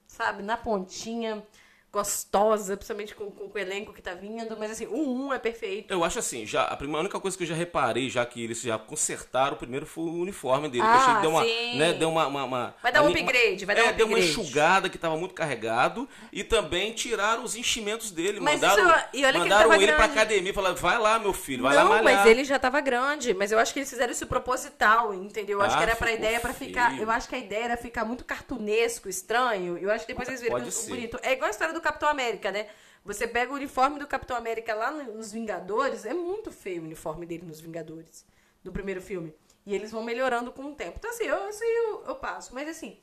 [0.07, 1.45] sabe, na pontinha,
[1.91, 5.39] gostosa, principalmente com, com, o elenco que tá vindo, mas assim, o 1 um é
[5.39, 5.91] perfeito.
[5.93, 8.43] Eu acho assim, já, a, primeira, a única coisa que eu já reparei, já que
[8.43, 10.83] eles já consertaram, o primeiro foi o uniforme dele.
[10.83, 11.77] que eu Ah, achei que deu uma, sim.
[11.77, 14.17] né, deu uma, uma, uma- Vai dar um upgrade, vai dar é, um deu uma
[14.17, 14.39] upgrade.
[14.41, 18.39] enxugada que tava muito carregado e também tiraram os enchimentos dele.
[18.39, 21.17] Mas mandaram isso- e olha que ele mandaram ele pra academia e falaram, vai lá,
[21.19, 22.03] meu filho, vai lá não, malhar.
[22.03, 23.33] mas ele já tava grande.
[23.33, 25.59] Mas eu acho que eles fizeram isso proposital, entendeu?
[25.59, 26.99] Eu acho Ah, que era pra ideia pra ficar.
[26.99, 29.77] Eu acho que a ideia era ficar muito cartunesco, estranho.
[29.77, 31.19] Eu acho que depois eles viram que bonito.
[31.23, 32.67] É igual a história do Capitão América, né?
[33.05, 36.85] Você pega o uniforme do Capitão América lá no- nos Vingadores, é muito feio o
[36.85, 38.25] uniforme dele nos Vingadores,
[38.63, 39.33] do primeiro filme.
[39.65, 40.95] E eles vão melhorando com o tempo.
[40.97, 42.53] Então, assim, eu, aí eu, eu passo.
[42.53, 42.97] Mas, assim,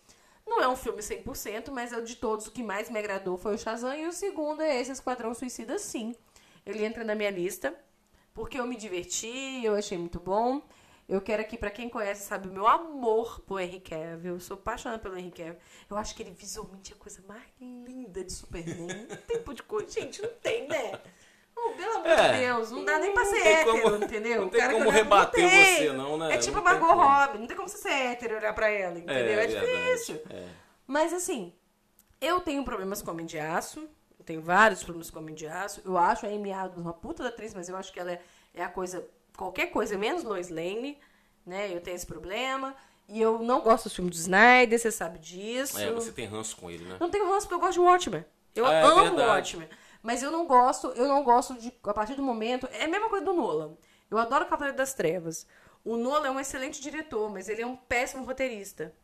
[0.47, 3.55] não é um filme 100%, mas é de todos o que mais me agradou foi
[3.55, 3.95] o Shazam.
[3.95, 6.15] E o segundo é esse Esquadrão Suicida, sim.
[6.67, 7.75] Ele entra na minha lista,
[8.33, 10.63] porque eu me diverti, eu achei muito bom.
[11.09, 14.35] Eu quero aqui, pra quem conhece, sabe, o meu amor por Henry Cavill.
[14.35, 15.57] Eu sou apaixonada pelo Henry Cavill.
[15.91, 19.07] Eu acho que ele visualmente é a coisa mais linda de Superman.
[19.09, 19.91] Não tem de coisa.
[19.91, 20.99] Gente, não tem, né?
[21.57, 22.33] Oh, pelo amor É.
[22.33, 24.41] de Deus, não dá nem pra Não ser tem hétero, como- entendeu?
[24.43, 25.77] não tem cara como rebater tem.
[25.77, 26.35] você, não, né?
[26.35, 27.03] É tipo Não a Margot como.
[27.03, 29.15] Robbie, não tem como você ser hétero e olhar pra ela, entendeu?
[29.15, 30.21] É, verdade, difícil.
[30.31, 30.49] é.
[30.87, 31.53] Mas assim,
[32.21, 33.89] eu tenho problemas com Homem de Aço.
[34.19, 35.81] Eu tenho vários problemas com Homem de Aço.
[35.85, 38.23] Eu acho a Amy Adams uma puta da atriz, mas eu acho que ela é,
[38.55, 39.07] é a coisa...
[39.37, 40.99] Qualquer coisa, menos Lois Lane,
[41.45, 41.75] né?
[41.75, 42.75] Eu tenho esse problema.
[43.09, 45.79] E eu não gosto dos filmes do Snyder, você sabe disso.
[45.79, 46.97] É, você tem ranço com ele, né?
[46.99, 48.25] Não tenho ranço porque eu gosto de Watchmen.
[48.55, 49.29] Eu Ah, é amo verdade.
[49.57, 49.69] Watchmen.
[50.03, 51.73] Mas eu não gosto, eu não gosto de.
[51.83, 52.67] A partir do momento.
[52.73, 53.77] É a mesma coisa do Nolan.
[54.11, 55.47] Eu adoro Cavaleiro das Trevas.
[55.85, 58.95] O Nolan é um excelente diretor, mas ele é um péssimo roteirista.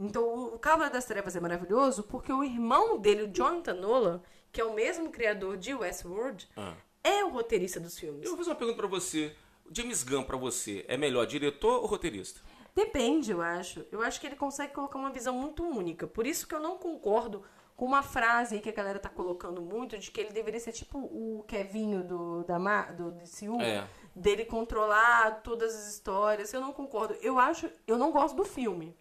[0.00, 4.60] Então, o Cavaleiro das Trevas é maravilhoso porque o irmão dele, o Jonathan Nolan, que
[4.60, 6.74] é o mesmo criador de Westworld, Ah.
[7.04, 8.22] é o roteirista dos filmes.
[8.24, 9.32] Eu vou fazer uma pergunta pra você.
[9.70, 12.40] James Gunn, pra você, é melhor diretor ou roteirista?
[12.74, 13.84] Depende, eu acho.
[13.92, 16.06] Eu acho que ele consegue colocar uma visão muito única.
[16.06, 17.44] Por isso que eu não concordo
[17.76, 20.72] com uma frase aí que a galera tá colocando muito, de que ele deveria ser
[20.72, 22.58] tipo o Kevinho do, da,
[22.92, 23.88] do DCU, É.
[24.14, 26.52] dele controlar todas as histórias.
[26.52, 27.14] Eu não concordo.
[27.20, 28.96] Eu acho, eu não gosto do filme.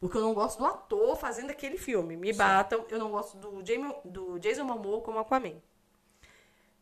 [0.00, 2.16] Porque eu não gosto do ator fazendo aquele filme.
[2.16, 2.84] Me batam.
[2.88, 5.60] Eu não gosto do, Jamie, do Jason Momoa como Aquaman.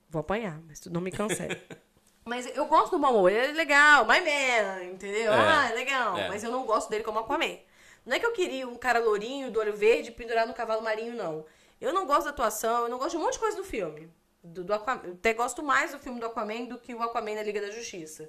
[0.09, 1.57] Vou apanhar, mas tu não me cancele.
[2.27, 3.31] mas eu gosto do Momoa.
[3.31, 4.05] Ele é legal.
[4.05, 5.33] My man, entendeu?
[5.33, 5.37] É.
[5.39, 6.17] Ah, é legal.
[6.19, 6.29] É.
[6.29, 7.57] Mas eu não gosto dele como Aquaman.
[8.05, 11.15] Não é que eu queria um cara lourinho, do olho verde, pendurado no cavalo marinho,
[11.15, 11.47] não.
[11.81, 12.83] Eu não gosto da atuação.
[12.83, 14.11] Eu não gosto de um monte de coisa do filme.
[14.43, 15.03] Do, do Aquaman.
[15.05, 17.71] Eu até gosto mais do filme do Aquaman do que o Aquaman na Liga da
[17.71, 18.29] Justiça.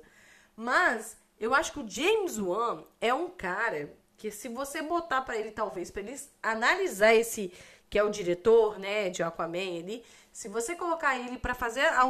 [0.55, 5.35] Mas eu acho que o James Wan é um cara que se você botar pra
[5.37, 7.51] ele talvez pra ele analisar esse
[7.89, 10.03] que é o diretor, né, de Aquaman ali,
[10.37, 12.03] se você colocar ele pra fazer a,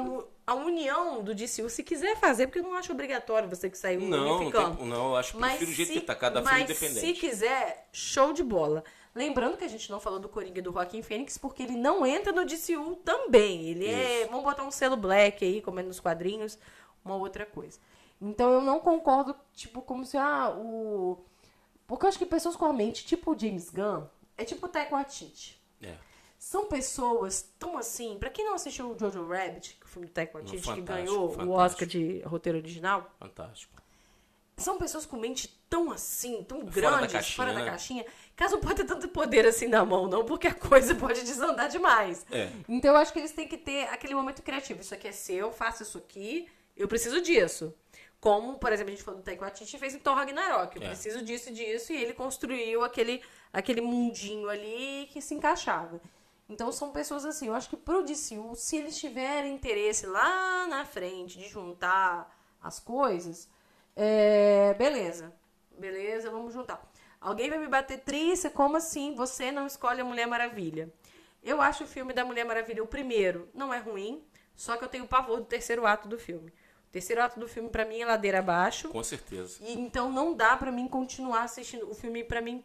[0.45, 4.01] a união do DCU, se quiser fazer, porque eu não acho obrigatório você que saiu
[4.01, 4.75] Não, não, unificando.
[4.75, 6.99] tem, não, eu acho que prefiro o jeito que tá, cada filme mas independente.
[6.99, 8.83] se quiser, show de bola.
[9.15, 12.05] Lembrando que a gente não falou do Coringa e do Joaquim Fênix, porque ele não
[12.05, 13.69] entra no DCU também.
[13.69, 14.25] Ele é.
[14.25, 16.59] Vamos botar um selo black aí, como é nos quadrinhos,
[17.05, 17.79] uma outra coisa.
[18.21, 21.23] Então eu não concordo, tipo, como se ah, o.
[21.87, 24.03] Porque eu acho que pessoas com a mente, tipo o James Gunn,
[24.37, 25.57] é tipo o Taika Waititi.
[25.81, 25.95] É.
[26.37, 28.17] São pessoas tão assim.
[28.19, 30.87] Pra quem não assistiu o Jojo Rabbit, que o filme do Taika Waititi, que fantástico,
[30.87, 31.53] ganhou o fantástico.
[31.59, 33.73] Oscar de roteiro original, Fantástico.
[34.55, 37.65] são pessoas com mente tão assim, tão Fora grandes, da caixinha, fora da né?
[37.69, 38.03] caixinha,
[38.35, 41.21] que elas não podem ter tanto poder assim na mão, não, porque a coisa pode
[41.23, 42.25] desandar demais.
[42.31, 42.49] É.
[42.69, 44.81] Então eu acho que eles têm que ter aquele momento criativo.
[44.81, 47.73] Isso aqui é seu, faça isso aqui, eu preciso disso.
[48.19, 50.75] Como, por exemplo, a gente falou do Taika Waititi fez em Thor Ragnarok.
[50.75, 50.87] Eu É.
[50.87, 53.21] preciso disso e disso, e ele construiu aquele,
[53.53, 55.99] aquele mundinho ali que se encaixava.
[56.49, 60.85] Então são pessoas assim, eu acho que pro DCU, se eles tiverem interesse lá na
[60.85, 63.49] frente de juntar as coisas,
[63.95, 65.33] é, beleza.
[65.77, 66.81] Beleza, vamos juntar.
[67.19, 70.91] Alguém vai me bater trícia, como assim você não escolhe a Mulher Maravilha?
[71.43, 74.23] Eu acho o filme da Mulher Maravilha, o primeiro, não é ruim,
[74.55, 76.51] só que eu tenho pavor do terceiro ato do filme.
[76.87, 78.89] O terceiro ato do filme, pra mim, é ladeira abaixo.
[78.89, 79.59] Com certeza.
[79.61, 81.89] E então não dá pra mim continuar assistindo.
[81.89, 82.63] O filme, pra mim,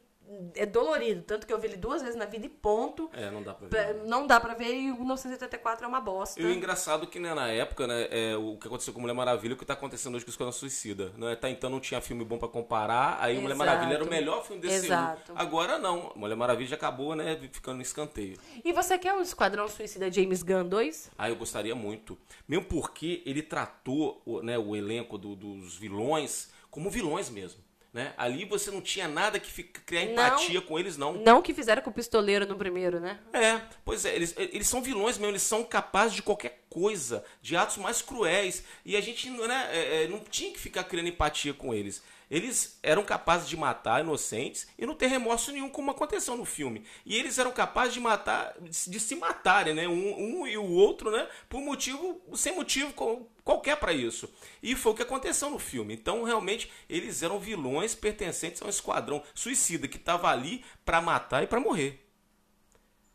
[0.54, 1.22] é dolorido.
[1.22, 3.10] Tanto que eu vi ele duas vezes na vida e ponto.
[3.12, 3.94] É, não dá pra ver.
[4.04, 6.40] Não dá pra ver e o 1984 é uma bosta.
[6.40, 9.54] E o engraçado que, né, na época, né, é, o que aconteceu com Mulher Maravilha,
[9.54, 11.12] o que tá acontecendo hoje com Esquadrão Suicida.
[11.18, 11.32] Né?
[11.32, 13.58] Até então não tinha filme bom pra comparar, aí Mulher Exato.
[13.70, 15.32] Maravilha era o melhor filme desse Exato.
[15.32, 15.40] ano.
[15.40, 18.38] Agora não, Mulher Maravilha já acabou, né, ficando no escanteio.
[18.64, 21.10] E você quer o Esquadrão Suicida James Gunn 2?
[21.18, 22.18] Ah, eu gostaria muito.
[22.48, 27.60] Mesmo porque ele tratou o- né, o elenco do- dos vilões como vilões mesmo.
[27.93, 28.14] Né?
[28.16, 30.12] Ali você não tinha nada que fica, criar Não.
[30.12, 31.12] empatia com eles, não.
[31.12, 33.18] Não que fizeram com o pistoleiro no primeiro, né?
[33.34, 37.56] É, pois é, eles, eles são vilões mesmo, eles são capazes de qualquer coisa, de
[37.56, 38.64] atos mais cruéis.
[38.84, 42.02] E a gente né, é, é, não tinha que ficar criando empatia com eles.
[42.30, 46.82] Eles eram capazes de matar inocentes e não ter remorso nenhum, como aconteceu no filme.
[47.04, 49.86] E eles eram capazes de matar, de se matarem, né?
[49.86, 51.28] Um, um e o outro, né?
[51.46, 54.32] Por motivo, sem motivo qual- qualquer para isso.
[54.62, 55.92] E foi o que aconteceu no filme.
[55.92, 61.42] Então, realmente, eles eram vilões pertencentes a um esquadrão suicida que estava ali para matar
[61.42, 61.98] e para morrer.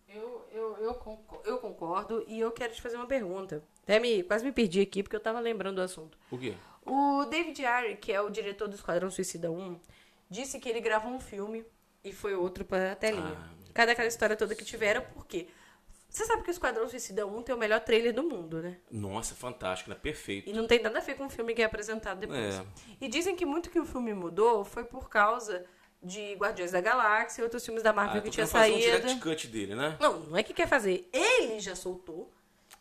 [0.07, 0.93] Eu, eu, eu,
[1.47, 3.63] eu concordo e eu quero te fazer uma pergunta.
[3.83, 6.17] Até me, quase me perdi aqui porque eu tava lembrando do assunto.
[6.29, 6.53] Por quê?
[6.85, 9.79] O David Ayer, que é o diretor do Esquadrão Suicida 1,
[10.29, 11.65] disse que ele gravou um filme
[12.03, 13.37] e foi outro pra telinha.
[13.37, 13.49] Ah.
[13.73, 15.01] Cadê aquela história toda que tiveram?
[15.01, 15.47] Por quê?
[16.09, 18.77] Você sabe que o Esquadrão Suicida 1 tem o melhor trailer do mundo, né?
[18.89, 19.95] Nossa, fantástico, né?
[20.01, 20.49] Perfeito.
[20.49, 22.55] E não tem nada a ver com o filme que é apresentado depois.
[22.55, 22.65] É.
[22.99, 25.65] E dizem que muito que o filme mudou foi por causa
[26.01, 28.81] de Guardiões da Galáxia e outros filmes da Marvel Ah, que tinha querendo fazer um
[28.81, 28.97] saído.
[29.07, 29.97] direct cut dele, né?
[29.99, 31.09] Não, não é que quer fazer.
[31.11, 32.31] Ele já soltou.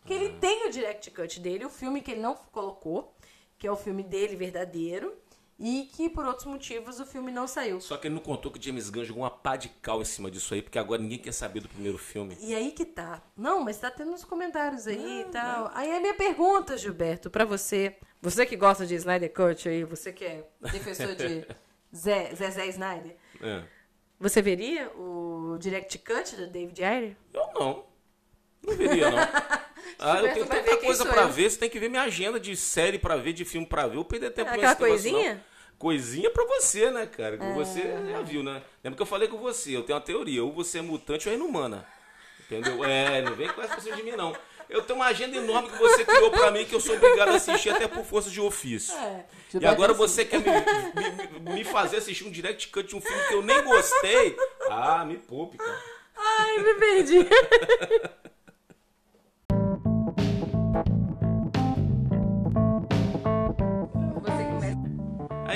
[0.05, 0.41] Que ele Ah.
[0.41, 3.15] tem o direct cut dele, o filme que ele não colocou,
[3.59, 5.15] que é o filme dele verdadeiro.
[5.59, 7.81] E que por outros motivos o filme não saiu.
[7.81, 10.05] Só que ele não contou que o James Gunn jogou uma pá de cal em
[10.05, 12.37] cima disso aí, porque agora ninguém quer saber do primeiro filme.
[12.43, 13.23] E aí que tá.
[13.35, 15.71] Não, mas tá tendo uns comentários aí Ah, e tal.
[15.73, 17.97] Aí a minha pergunta, Gilberto, pra você.
[18.21, 21.47] Você que gosta de Snyder Cut aí, você que é defensor de
[21.95, 23.17] Zé, Zezé Snyder.
[23.41, 23.63] É.
[24.19, 27.17] Você veria o direct cut do David Ayer?
[27.33, 27.85] Eu não.
[28.63, 29.19] Não veria, não.
[29.99, 31.29] Ah, eu tenho tanta coisa eu.
[31.29, 33.93] ver, você tem que ver minha agenda de série pra ver, de filme pra ver.
[33.93, 35.35] Eu vou perder tempo com Aquela esse negócio, coisinha?
[35.35, 35.41] não.
[35.79, 37.39] Coisinha pra você, né, cara?
[37.39, 38.63] Que Você já viu, né?
[38.83, 39.77] Lembra que eu falei com você?
[39.77, 40.43] Eu tenho uma teoria.
[40.45, 41.87] Ou você é mutante ou é inumana.
[42.41, 42.85] Entendeu?
[42.85, 44.37] É, não vem com essa de mim, não.
[44.69, 47.35] Eu tenho uma agenda enorme que você criou pra mim que eu sou obrigado a
[47.37, 48.95] assistir até por força de ofício.
[48.97, 49.25] É.
[49.61, 53.01] E agora você quer me, me- me- me fazer assistir um direct cut de um
[53.01, 54.37] filme que eu nem gostei?
[54.69, 55.83] Ah, me poupe, cara.
[56.17, 57.19] Ai, me perdi.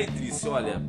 [0.01, 0.81] Aí, Trícia, olha,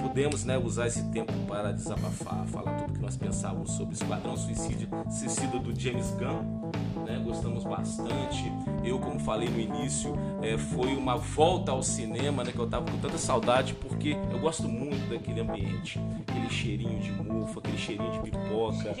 [0.00, 4.88] pudemos né, usar esse tempo para desabafar, falar tudo que nós pensávamos sobre Esquadrão Suicídio,
[5.10, 6.70] Suicida do James Gunn.
[7.04, 8.50] Né, gostamos bastante.
[8.82, 12.90] Eu, como falei no início, é, foi uma volta ao cinema, né, que eu tava
[12.90, 18.12] com tanta saudade, porque eu gosto muito daquele ambiente, aquele cheirinho de mofo, aquele cheirinho
[18.12, 18.94] de pipoca.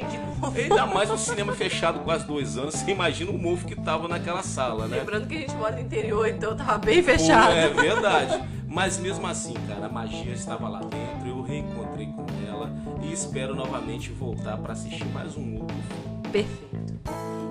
[0.54, 4.42] Ainda mais no cinema fechado quase dois anos, você imagina o mofo que tava naquela
[4.42, 4.98] sala, né?
[4.98, 7.52] Lembrando que a gente mora no interior, então tava bem fechado.
[7.54, 8.57] É verdade.
[8.68, 12.70] Mas mesmo assim, cara, a magia estava lá dentro, eu reencontrei com ela
[13.02, 16.28] e espero novamente voltar para assistir mais um outro filme.
[16.30, 16.98] Perfeito.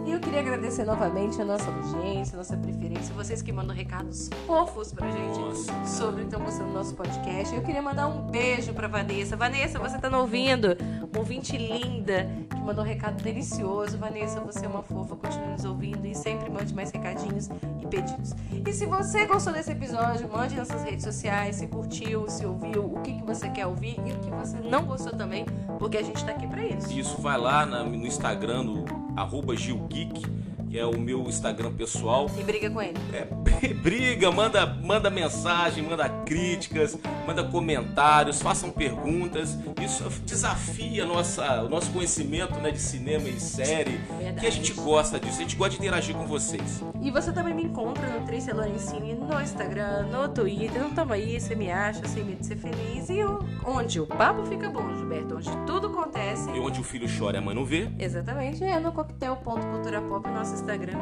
[0.08, 4.30] E eu queria agradecer novamente a nossa audiência, a nossa preferência, vocês que mandam recados
[4.46, 5.86] fofos pra gente Nossa.
[5.86, 7.54] sobre estão gostando do nosso podcast.
[7.54, 9.36] Eu queria mandar um beijo pra Vanessa.
[9.36, 10.78] Vanessa, você tá não ouvindo?
[11.12, 13.98] Uma ouvinte linda que mandou um recado delicioso.
[13.98, 17.50] Vanessa, você é uma fofa, continue nos ouvindo e sempre mande mais recadinhos
[17.82, 18.34] e pedidos.
[18.66, 22.86] E se você gostou desse episódio, mande nas suas redes sociais, se curtiu, se ouviu,
[22.86, 25.46] o que, que você quer ouvir e o que você não gostou também,
[25.80, 26.92] porque a gente tá aqui pra isso.
[26.92, 28.86] Isso, vai lá no Instagram, no
[29.16, 30.22] arroba GilGeek,
[30.70, 32.30] que é o meu Instagram pessoal.
[32.38, 32.98] E briga com ele.
[33.14, 33.26] É,
[33.74, 39.58] briga, manda, manda mensagem, manda críticas, manda comentários, façam perguntas.
[39.82, 43.98] Isso desafia nossa, o nosso conhecimento né, de cinema e série.
[44.18, 44.40] Verdade.
[44.42, 46.84] Que a gente gosta disso, a gente gosta de interagir com vocês.
[47.02, 50.72] E você também me encontra no Trícia Lorenzini no Instagram, no Twitter.
[50.78, 53.10] Então tamo aí, você me acha, sem medo de ser feliz.
[53.10, 56.50] E o- onde o papo fica bom, Gilberto, onde tudo acontece.
[56.52, 57.90] E onde o filho chora e a mãe não vê.
[57.98, 60.98] Exatamente, é no coquetel.culturapop, nosso Instagram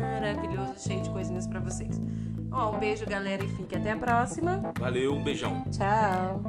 [0.00, 2.00] maravilhoso, cheio de coisinhas para vocês.
[2.50, 4.72] Ó, um beijo, galera, e fique até a próxima.
[4.78, 5.64] Valeu, um beijão.
[5.70, 6.42] Tchau.